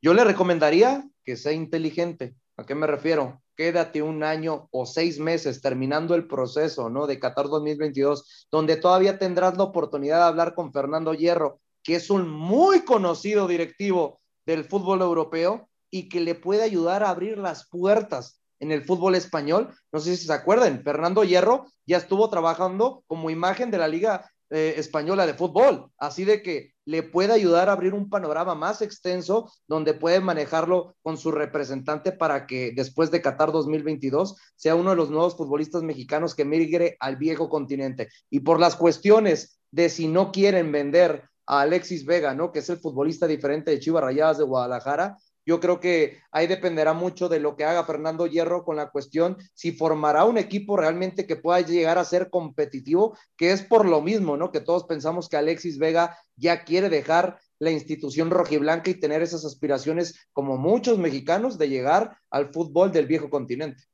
[0.00, 2.34] yo le recomendaría que sea inteligente.
[2.56, 3.42] ¿A qué me refiero?
[3.56, 7.06] Quédate un año o seis meses terminando el proceso, ¿no?
[7.06, 12.10] De Qatar 2022, donde todavía tendrás la oportunidad de hablar con Fernando Hierro que es
[12.10, 17.66] un muy conocido directivo del fútbol europeo y que le puede ayudar a abrir las
[17.66, 19.74] puertas en el fútbol español.
[19.90, 24.30] No sé si se acuerdan, Fernando Hierro ya estuvo trabajando como imagen de la Liga
[24.50, 28.82] eh, Española de Fútbol, así de que le puede ayudar a abrir un panorama más
[28.82, 34.90] extenso donde puede manejarlo con su representante para que después de Qatar 2022 sea uno
[34.90, 38.08] de los nuevos futbolistas mexicanos que migre al viejo continente.
[38.28, 42.52] Y por las cuestiones de si no quieren vender a Alexis Vega, ¿no?
[42.52, 45.16] Que es el futbolista diferente de Chivas Rayadas de Guadalajara.
[45.46, 49.38] Yo creo que ahí dependerá mucho de lo que haga Fernando Hierro con la cuestión
[49.54, 54.02] si formará un equipo realmente que pueda llegar a ser competitivo, que es por lo
[54.02, 54.52] mismo, ¿no?
[54.52, 59.46] Que todos pensamos que Alexis Vega ya quiere dejar la institución rojiblanca y tener esas
[59.46, 63.84] aspiraciones como muchos mexicanos de llegar al fútbol del viejo continente.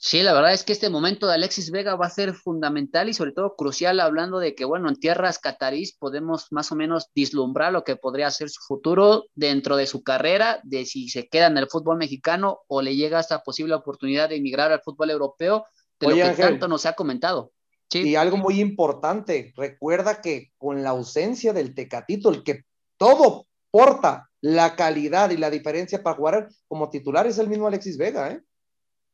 [0.00, 3.14] Sí, la verdad es que este momento de Alexis Vega va a ser fundamental y
[3.14, 7.72] sobre todo crucial hablando de que, bueno, en tierras catarís podemos más o menos vislumbrar
[7.72, 11.58] lo que podría ser su futuro dentro de su carrera, de si se queda en
[11.58, 15.66] el fútbol mexicano o le llega esta posible oportunidad de emigrar al fútbol europeo,
[15.98, 17.50] de lo que tanto nos ha comentado.
[17.90, 22.62] Y algo muy importante, recuerda que con la ausencia del Tecatito, el que
[22.98, 27.98] todo porta la calidad y la diferencia para jugar como titular es el mismo Alexis
[27.98, 28.42] Vega, ¿eh?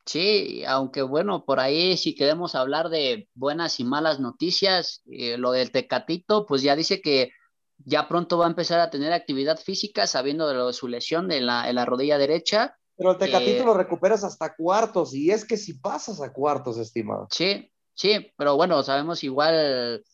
[0.06, 5.52] Sí, aunque bueno, por ahí si queremos hablar de buenas y malas noticias, eh, lo
[5.52, 7.30] del Tecatito, pues ya dice que
[7.78, 11.32] ya pronto va a empezar a tener actividad física sabiendo de, lo de su lesión
[11.32, 12.76] en la, en la rodilla derecha.
[12.96, 16.78] Pero el Tecatito eh, lo recuperas hasta cuartos y es que si pasas a cuartos,
[16.78, 17.26] estimado.
[17.30, 20.04] Sí, sí, pero bueno, sabemos igual,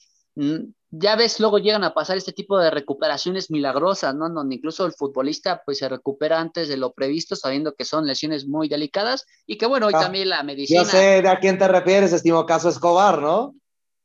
[0.91, 4.29] ya ves, luego llegan a pasar este tipo de recuperaciones milagrosas, ¿no?
[4.29, 8.49] Donde incluso el futbolista pues se recupera antes de lo previsto, sabiendo que son lesiones
[8.49, 10.83] muy delicadas y que bueno, hoy ah, también la medicina...
[10.83, 13.55] Yo sé de a quién te refieres, estimo caso Escobar, ¿no?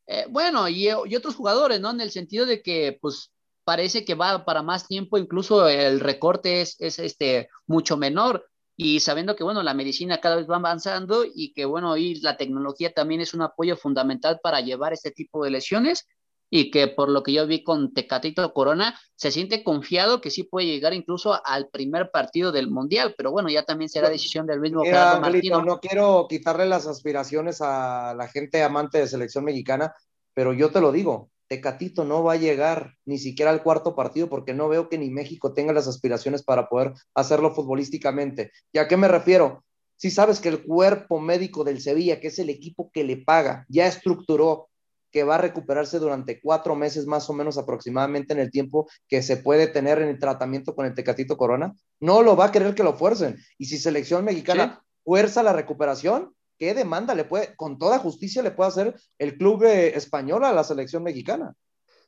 [0.06, 1.90] Eh, bueno, y, y, otros jugadores, ¿no?
[1.90, 3.32] En el sentido de que pues
[3.64, 9.00] parece que va para más tiempo, incluso el recorte es, es este, mucho menor y
[9.00, 12.94] sabiendo que, bueno, la medicina cada vez va avanzando y que, bueno, y la tecnología
[12.94, 16.06] también es un apoyo fundamental para llevar este tipo de lesiones
[16.50, 20.44] y que por lo que yo vi con Tecatito Corona, se siente confiado que sí
[20.44, 24.60] puede llegar incluso al primer partido del Mundial, pero bueno, ya también será decisión del
[24.60, 25.64] mismo Gerardo Martino.
[25.64, 29.94] No quiero quitarle las aspiraciones a la gente amante de selección mexicana,
[30.34, 34.30] pero yo te lo digo, Tecatito no va a llegar ni siquiera al cuarto partido
[34.30, 38.52] porque no veo que ni México tenga las aspiraciones para poder hacerlo futbolísticamente.
[38.72, 39.64] ¿Y a qué me refiero?
[39.98, 43.66] Si sabes que el cuerpo médico del Sevilla, que es el equipo que le paga,
[43.70, 44.68] ya estructuró
[45.16, 49.22] que va a recuperarse durante cuatro meses más o menos aproximadamente en el tiempo que
[49.22, 52.76] se puede tener en el tratamiento con el Tecatito Corona, no lo va a querer
[52.76, 53.38] que lo fuercen.
[53.58, 58.52] Y si selección mexicana fuerza la recuperación, ¿qué demanda le puede, con toda justicia le
[58.52, 61.56] puede hacer el club eh, español a la selección mexicana?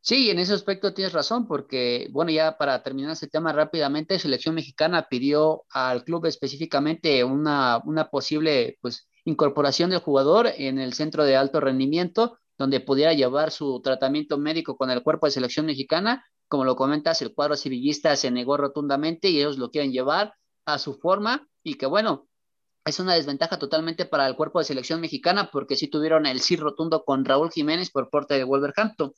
[0.02, 4.56] Sí, en ese aspecto tienes razón, porque, bueno, ya para terminar ese tema rápidamente, Selección
[4.56, 11.24] Mexicana pidió al club específicamente una, una posible pues, incorporación del jugador en el centro
[11.24, 16.26] de alto rendimiento donde pudiera llevar su tratamiento médico con el cuerpo de selección mexicana.
[16.48, 20.34] Como lo comentas, el cuadro civillista se negó rotundamente y ellos lo quieren llevar
[20.66, 22.28] a su forma y que bueno,
[22.86, 26.56] es una desventaja totalmente para el cuerpo de selección mexicana porque sí tuvieron el sí
[26.56, 29.14] rotundo con Raúl Jiménez por parte de Wolverhampton.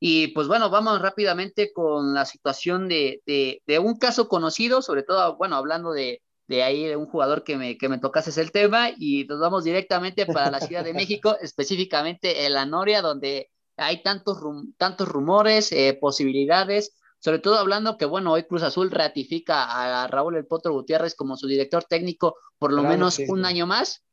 [0.00, 5.02] Y pues bueno, vamos rápidamente con la situación de, de, de un caso conocido, sobre
[5.02, 8.50] todo, bueno, hablando de, de ahí de un jugador que me, que me tocase el
[8.50, 13.50] tema y nos vamos directamente para la Ciudad de México, específicamente en la Noria, donde
[13.76, 14.38] hay tantos,
[14.78, 20.36] tantos rumores, eh, posibilidades, sobre todo hablando que, bueno, hoy Cruz Azul ratifica a Raúl
[20.36, 24.04] El Potro Gutiérrez como su director técnico por lo menos un año más,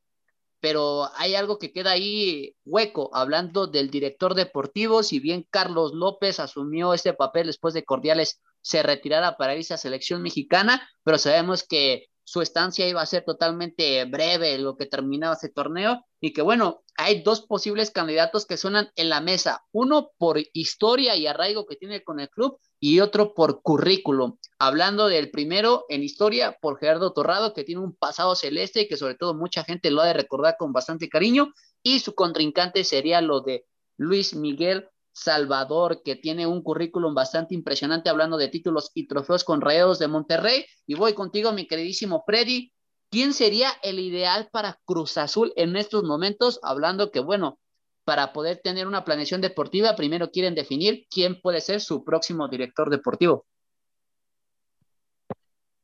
[0.60, 6.40] pero hay algo que queda ahí hueco, hablando del director deportivo, si bien Carlos López
[6.40, 11.64] asumió este papel después de Cordiales se retirara para irse a selección mexicana, pero sabemos
[11.64, 16.42] que su estancia iba a ser totalmente breve, lo que terminaba ese torneo, y que
[16.42, 21.68] bueno, hay dos posibles candidatos que suenan en la mesa, uno por historia y arraigo
[21.68, 24.38] que tiene con el club y otro por currículum.
[24.58, 28.98] Hablando del primero en historia, por Gerardo Torrado, que tiene un pasado celeste y que
[28.98, 31.54] sobre todo mucha gente lo ha de recordar con bastante cariño,
[31.84, 33.66] y su contrincante sería lo de
[33.98, 39.62] Luis Miguel Salvador, que tiene un currículum bastante impresionante hablando de títulos y trofeos con
[39.62, 40.66] Rayados de Monterrey.
[40.86, 42.74] Y voy contigo, mi queridísimo Freddy.
[43.10, 46.60] ¿Quién sería el ideal para Cruz Azul en estos momentos?
[46.64, 47.60] Hablando que, bueno,
[48.04, 52.90] para poder tener una planeación deportiva, primero quieren definir quién puede ser su próximo director
[52.90, 53.46] deportivo.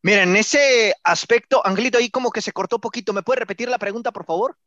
[0.04, 3.14] Mira, en ese aspecto, Angelito, ahí como que se cortó un poquito.
[3.14, 4.58] ¿Me puede repetir la pregunta, por favor?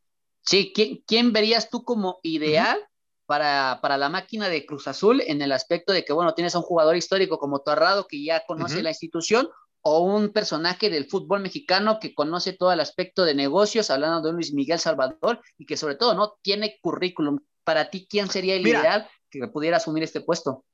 [0.41, 0.73] Sí,
[1.07, 2.79] ¿quién, verías tú como ideal
[3.27, 6.59] para, para, la máquina de Cruz Azul en el aspecto de que, bueno, tienes a
[6.59, 9.49] un jugador histórico como Torrado que ya conoce la institución
[9.81, 14.33] o un personaje del fútbol mexicano que conoce todo el aspecto de negocios, hablando de
[14.33, 17.39] Luis Miguel Salvador y que sobre todo no tiene currículum.
[17.65, 20.65] Para ti, ¿quién sería el ideal que pudiera asumir este puesto?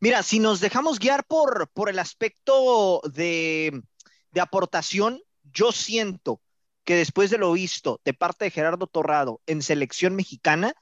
[0.00, 3.82] Mira, si nos dejamos guiar por, por el aspecto de,
[4.30, 6.40] de aportación, yo siento
[6.84, 10.74] que después de lo visto de parte de Gerardo Torrado en selección mexicana,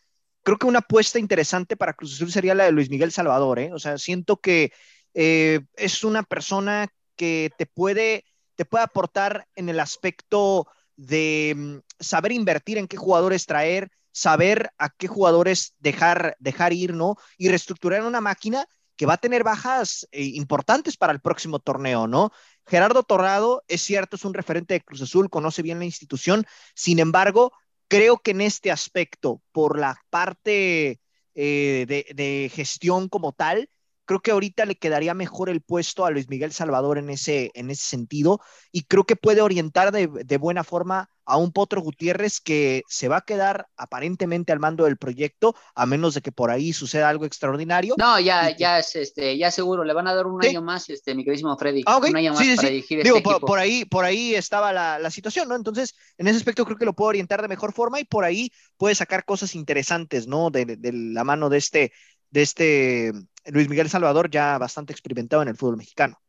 [0.43, 3.73] creo que una apuesta interesante para Cruz Azul sería la de Luis Miguel Salvador, ¿eh?
[3.73, 4.73] O sea, siento que
[5.15, 8.25] eh, es una persona que te puede,
[8.55, 10.67] te puede aportar en el aspecto
[10.97, 16.95] de mm, saber invertir en qué jugadores traer, saber a qué jugadores dejar, dejar ir,
[16.95, 17.17] ¿no?
[17.39, 18.67] Y reestructurar una máquina
[18.97, 22.33] que va a tener bajas eh, importantes para el próximo torneo, ¿no?
[22.67, 26.99] Gerardo Torrado, es cierto, es un referente de Cruz Azul, conoce bien la institución, sin
[26.99, 27.53] embargo,
[27.91, 31.01] Creo que en este aspecto, por la parte
[31.35, 33.69] eh, de, de, gestión como tal,
[34.11, 37.71] creo que ahorita le quedaría mejor el puesto a Luis Miguel Salvador en ese, en
[37.71, 38.41] ese sentido
[38.73, 43.07] y creo que puede orientar de, de buena forma a un Potro Gutiérrez que se
[43.07, 47.09] va a quedar aparentemente al mando del proyecto, a menos de que por ahí suceda
[47.09, 47.95] algo extraordinario.
[47.99, 50.49] No, ya, ya es este, ya seguro, le van a dar un ¿Sí?
[50.49, 51.85] año más, este, mi queridísimo Freddy.
[51.87, 52.11] Ah, okay.
[52.11, 53.47] Un año más sí, sí, para dirigir Digo, este por, equipo.
[53.47, 55.55] por, ahí, por ahí estaba la, la, situación, ¿no?
[55.55, 58.51] Entonces, en ese aspecto creo que lo puedo orientar de mejor forma y por ahí
[58.77, 60.51] puede sacar cosas interesantes, ¿no?
[60.51, 61.93] De la mano de este,
[62.31, 63.13] de este
[63.47, 66.21] Luis Miguel Salvador, ya bastante experimentado en el fútbol mexicano.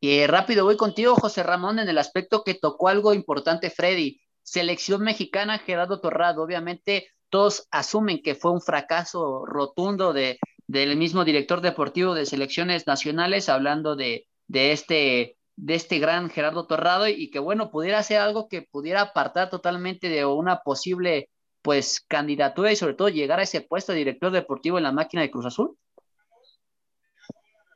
[0.00, 4.20] Y eh, rápido voy contigo, José Ramón, en el aspecto que tocó algo importante, Freddy.
[4.42, 6.42] Selección mexicana, Gerardo Torrado.
[6.42, 12.88] Obviamente, todos asumen que fue un fracaso rotundo de, del mismo director deportivo de selecciones
[12.88, 18.18] nacionales, hablando de, de, este, de este gran Gerardo Torrado, y que bueno, pudiera hacer
[18.18, 21.30] algo que pudiera apartar totalmente de una posible
[21.62, 25.22] pues candidatura y sobre todo llegar a ese puesto de director deportivo en la máquina
[25.22, 25.76] de Cruz Azul.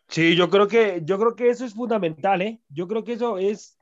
[0.09, 2.61] Sí, yo creo que, yo creo que eso es fundamental, ¿eh?
[2.69, 3.79] Yo creo que eso es,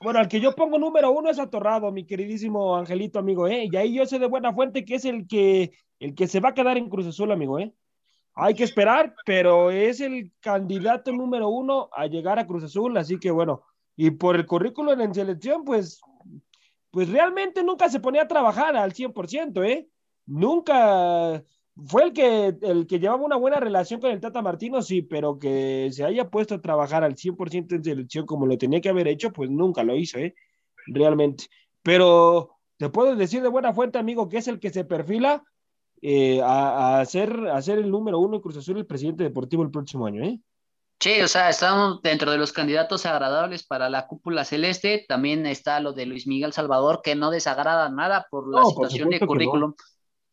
[0.00, 3.68] bueno, al que yo pongo número uno es Atorrado, mi queridísimo Angelito, amigo, ¿eh?
[3.70, 6.50] Y ahí yo sé de buena fuente que es el que, el que se va
[6.50, 7.74] a quedar en Cruz Azul, amigo, ¿eh?
[8.34, 13.18] Hay que esperar, pero es el candidato número uno a llegar a Cruz Azul, así
[13.18, 13.62] que bueno,
[13.94, 16.00] y por el currículum en selección, pues,
[16.92, 19.88] pues realmente nunca se ponía a trabajar al 100%, ¿eh?
[20.26, 21.42] Nunca
[21.86, 25.38] fue el que, el que llevaba una buena relación con el Tata Martino, sí, pero
[25.38, 29.08] que se haya puesto a trabajar al 100% en selección como lo tenía que haber
[29.08, 30.34] hecho, pues nunca lo hizo, ¿eh?
[30.86, 31.46] Realmente.
[31.82, 35.42] Pero te puedo decir de buena fuente, amigo, que es el que se perfila
[36.02, 39.70] eh, a, a, a ser el número uno en Cruz Azul, el presidente deportivo el
[39.70, 40.38] próximo año, ¿eh?
[41.02, 45.04] Sí, o sea, estamos dentro de los candidatos agradables para la cúpula celeste.
[45.08, 49.08] También está lo de Luis Miguel Salvador, que no desagrada nada por la no, situación
[49.08, 49.70] por de currículum.
[49.70, 49.84] No.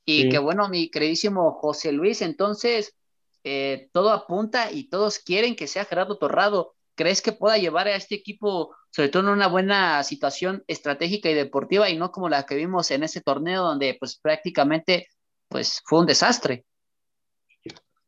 [0.06, 0.30] Y sí.
[0.30, 2.96] que bueno, mi queridísimo José Luis, entonces
[3.44, 6.76] eh, todo apunta y todos quieren que sea Gerardo Torrado.
[6.94, 11.34] ¿Crees que pueda llevar a este equipo, sobre todo en una buena situación estratégica y
[11.34, 15.08] deportiva y no como la que vimos en ese torneo donde pues prácticamente
[15.48, 16.66] pues fue un desastre?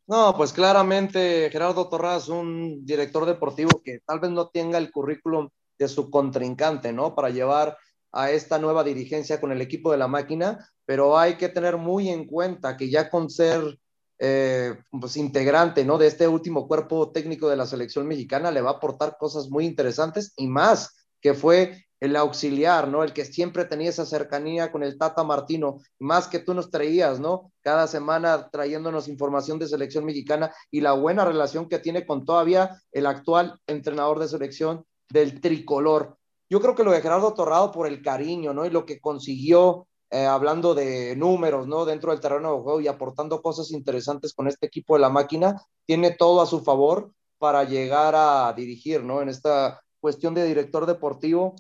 [0.08, 5.50] No, pues claramente Gerardo Torras, un director deportivo que tal vez no tenga el currículum
[5.78, 7.16] de su contrincante, ¿no?
[7.16, 7.78] Para llevar
[8.12, 12.10] a esta nueva dirigencia con el equipo de la máquina, pero hay que tener muy
[12.10, 13.80] en cuenta que ya con ser
[14.20, 15.98] eh, pues integrante, ¿no?
[15.98, 19.66] De este último cuerpo técnico de la selección mexicana le va a aportar cosas muy
[19.66, 23.04] interesantes y más que fue el auxiliar, ¿no?
[23.04, 27.20] El que siempre tenía esa cercanía con el Tata Martino, más que tú nos traías,
[27.20, 27.52] ¿no?
[27.62, 32.82] Cada semana trayéndonos información de selección mexicana y la buena relación que tiene con todavía
[32.92, 36.18] el actual entrenador de selección del tricolor.
[36.50, 38.66] Yo creo que lo de Gerardo Torrado por el cariño, ¿no?
[38.66, 41.86] Y lo que consiguió, eh, hablando de números, ¿no?
[41.86, 45.62] Dentro del terreno de juego y aportando cosas interesantes con este equipo de la máquina,
[45.86, 49.22] tiene todo a su favor para llegar a dirigir, ¿no?
[49.22, 51.56] En esta cuestión de director deportivo,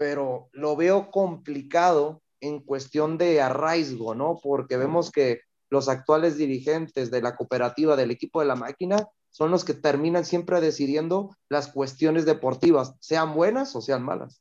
[0.00, 4.40] pero lo veo complicado en cuestión de arraigo, ¿no?
[4.42, 9.50] Porque vemos que los actuales dirigentes de la cooperativa del equipo de la máquina son
[9.50, 14.40] los que terminan siempre decidiendo las cuestiones deportivas, sean buenas o sean malas.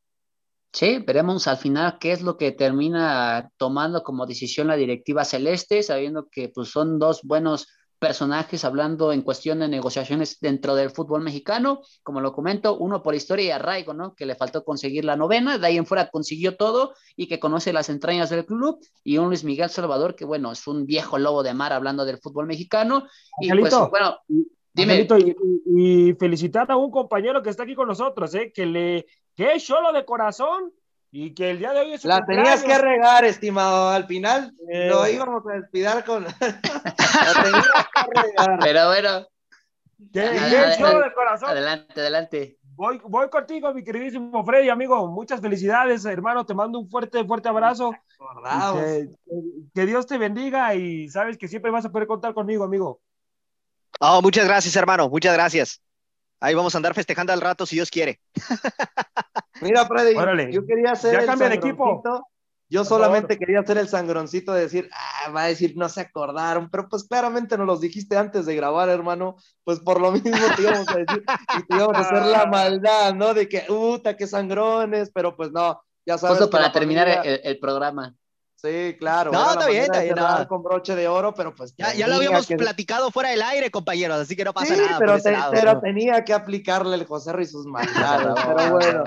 [0.71, 5.83] Sí, veremos al final qué es lo que termina tomando como decisión la directiva celeste,
[5.83, 7.67] sabiendo que pues, son dos buenos
[7.99, 13.13] personajes hablando en cuestión de negociaciones dentro del fútbol mexicano, como lo comento, uno por
[13.13, 14.15] historia y arraigo, ¿no?
[14.15, 17.73] Que le faltó conseguir la novena, de ahí en fuera consiguió todo y que conoce
[17.73, 21.43] las entrañas del club, y un Luis Miguel Salvador, que bueno, es un viejo lobo
[21.43, 23.05] de mar hablando del fútbol mexicano,
[23.41, 24.17] y pues bueno,
[24.73, 24.93] dime.
[24.93, 25.35] Angelito, y,
[25.65, 28.51] y, felicitar a un compañero que está aquí con nosotros, ¿eh?
[28.53, 30.71] Que le, que es solo de corazón,
[31.11, 32.61] y que el día de hoy es La cumpleaños.
[32.61, 33.89] tenías que regar, estimado.
[33.89, 34.87] Al final eh...
[34.89, 36.23] lo íbamos a despidir con.
[36.39, 38.59] La tenías que regar.
[38.61, 39.27] Pero bueno.
[40.13, 41.49] ¿Qué, ¿qué show de corazón?
[41.49, 42.57] Adelante, adelante.
[42.75, 45.05] Voy, voy contigo, mi queridísimo Freddy, amigo.
[45.07, 46.45] Muchas felicidades, hermano.
[46.45, 47.91] Te mando un fuerte, fuerte abrazo.
[48.73, 49.09] Que,
[49.73, 53.01] que, Dios te bendiga y sabes que siempre vas a poder contar conmigo, amigo.
[53.99, 55.09] Oh, muchas gracias, hermano.
[55.09, 55.81] Muchas gracias.
[56.39, 58.21] Ahí vamos a andar festejando al rato si Dios quiere.
[59.61, 60.51] Mira, Freddy, Órale.
[60.51, 62.01] yo quería hacer ya cambia de equipo.
[62.71, 66.69] Yo solamente quería hacer el sangroncito de decir, ah, va a decir, no se acordaron,
[66.69, 70.61] pero pues claramente nos los dijiste antes de grabar, hermano, pues por lo mismo te
[70.61, 71.23] íbamos a decir,
[71.57, 73.33] y te íbamos a hacer la maldad, ¿no?
[73.33, 76.37] De que, puta, qué sangrones, pero pues no, ya sabes.
[76.37, 77.37] Justo para terminar familia...
[77.37, 78.15] el, el, programa.
[78.61, 79.31] Sí, claro.
[79.31, 80.15] No, está bien, está bien.
[80.15, 80.47] No.
[80.47, 81.73] Con broche de oro, pero pues.
[81.77, 82.57] Ya, ya lo habíamos que...
[82.57, 84.99] platicado fuera del aire, compañeros, así que no pasa sí, nada.
[84.99, 85.79] Pero, te, lado, pero ¿no?
[85.79, 87.65] tenía que aplicarle el José y sus
[88.35, 89.03] pero bueno.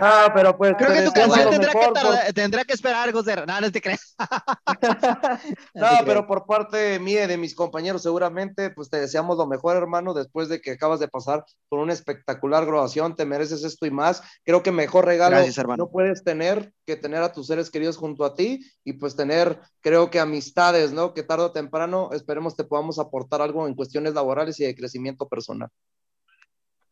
[0.00, 0.74] Ah, pero pues.
[0.76, 3.46] Creo que tu canción tendrá que, tardar- por- tendrá que esperar de.
[3.46, 4.16] No, no te creas.
[5.74, 9.76] No, pero por parte mía y de mis compañeros, seguramente, pues te deseamos lo mejor,
[9.76, 13.90] hermano, después de que acabas de pasar por una espectacular grabación, te mereces esto y
[13.90, 14.22] más.
[14.44, 15.84] Creo que mejor regalo Gracias, hermano.
[15.84, 19.60] no puedes tener que tener a tus seres queridos junto a ti y pues tener,
[19.80, 21.12] creo que amistades, ¿no?
[21.14, 25.28] Que tarde o temprano esperemos te podamos aportar algo en cuestiones laborales y de crecimiento
[25.28, 25.68] personal.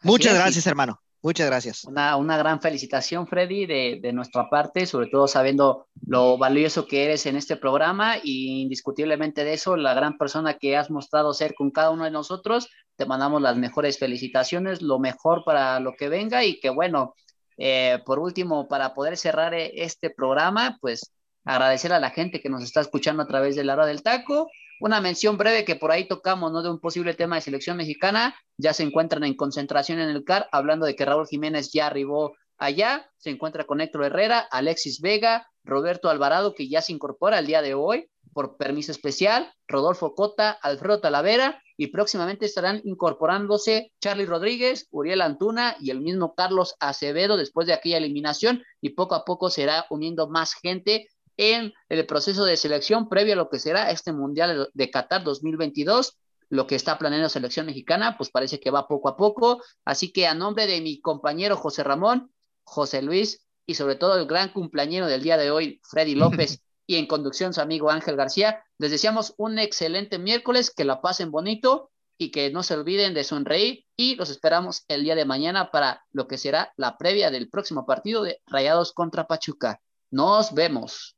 [0.03, 1.01] Muchas gracias, hermano.
[1.21, 1.85] Muchas gracias.
[1.85, 7.05] Una, una gran felicitación, Freddy, de, de nuestra parte, sobre todo sabiendo lo valioso que
[7.05, 11.55] eres en este programa y indiscutiblemente de eso, la gran persona que has mostrado ser
[11.55, 12.69] con cada uno de nosotros.
[12.95, 17.15] Te mandamos las mejores felicitaciones, lo mejor para lo que venga y que bueno,
[17.57, 21.13] eh, por último, para poder cerrar eh, este programa, pues
[21.49, 24.51] agradecer a la gente que nos está escuchando a través de la hora del taco.
[24.81, 26.63] Una mención breve que por ahí tocamos, ¿no?
[26.63, 28.37] De un posible tema de selección mexicana.
[28.59, 32.37] Ya se encuentran en concentración en el CAR, hablando de que Raúl Jiménez ya arribó
[32.59, 33.11] allá.
[33.17, 37.63] Se encuentra con Héctor Herrera, Alexis Vega, Roberto Alvarado, que ya se incorpora el día
[37.63, 44.87] de hoy por permiso especial, Rodolfo Cota, Alfredo Talavera, y próximamente estarán incorporándose Charlie Rodríguez,
[44.91, 49.51] Uriel Antuna y el mismo Carlos Acevedo después de aquella eliminación, y poco a poco
[49.51, 54.13] será uniendo más gente en el proceso de selección previo a lo que será este
[54.13, 56.19] Mundial de Qatar 2022.
[56.51, 59.63] Lo que está planeando selección mexicana, pues parece que va poco a poco.
[59.85, 62.33] Así que a nombre de mi compañero José Ramón,
[62.65, 66.97] José Luis y sobre todo el gran cumpleañero del día de hoy, Freddy López, y
[66.97, 71.91] en conducción su amigo Ángel García, les deseamos un excelente miércoles, que la pasen bonito
[72.17, 76.05] y que no se olviden de sonreír y los esperamos el día de mañana para
[76.13, 79.83] lo que será la previa del próximo partido de Rayados contra Pachuca.
[80.11, 81.18] Nos vemos.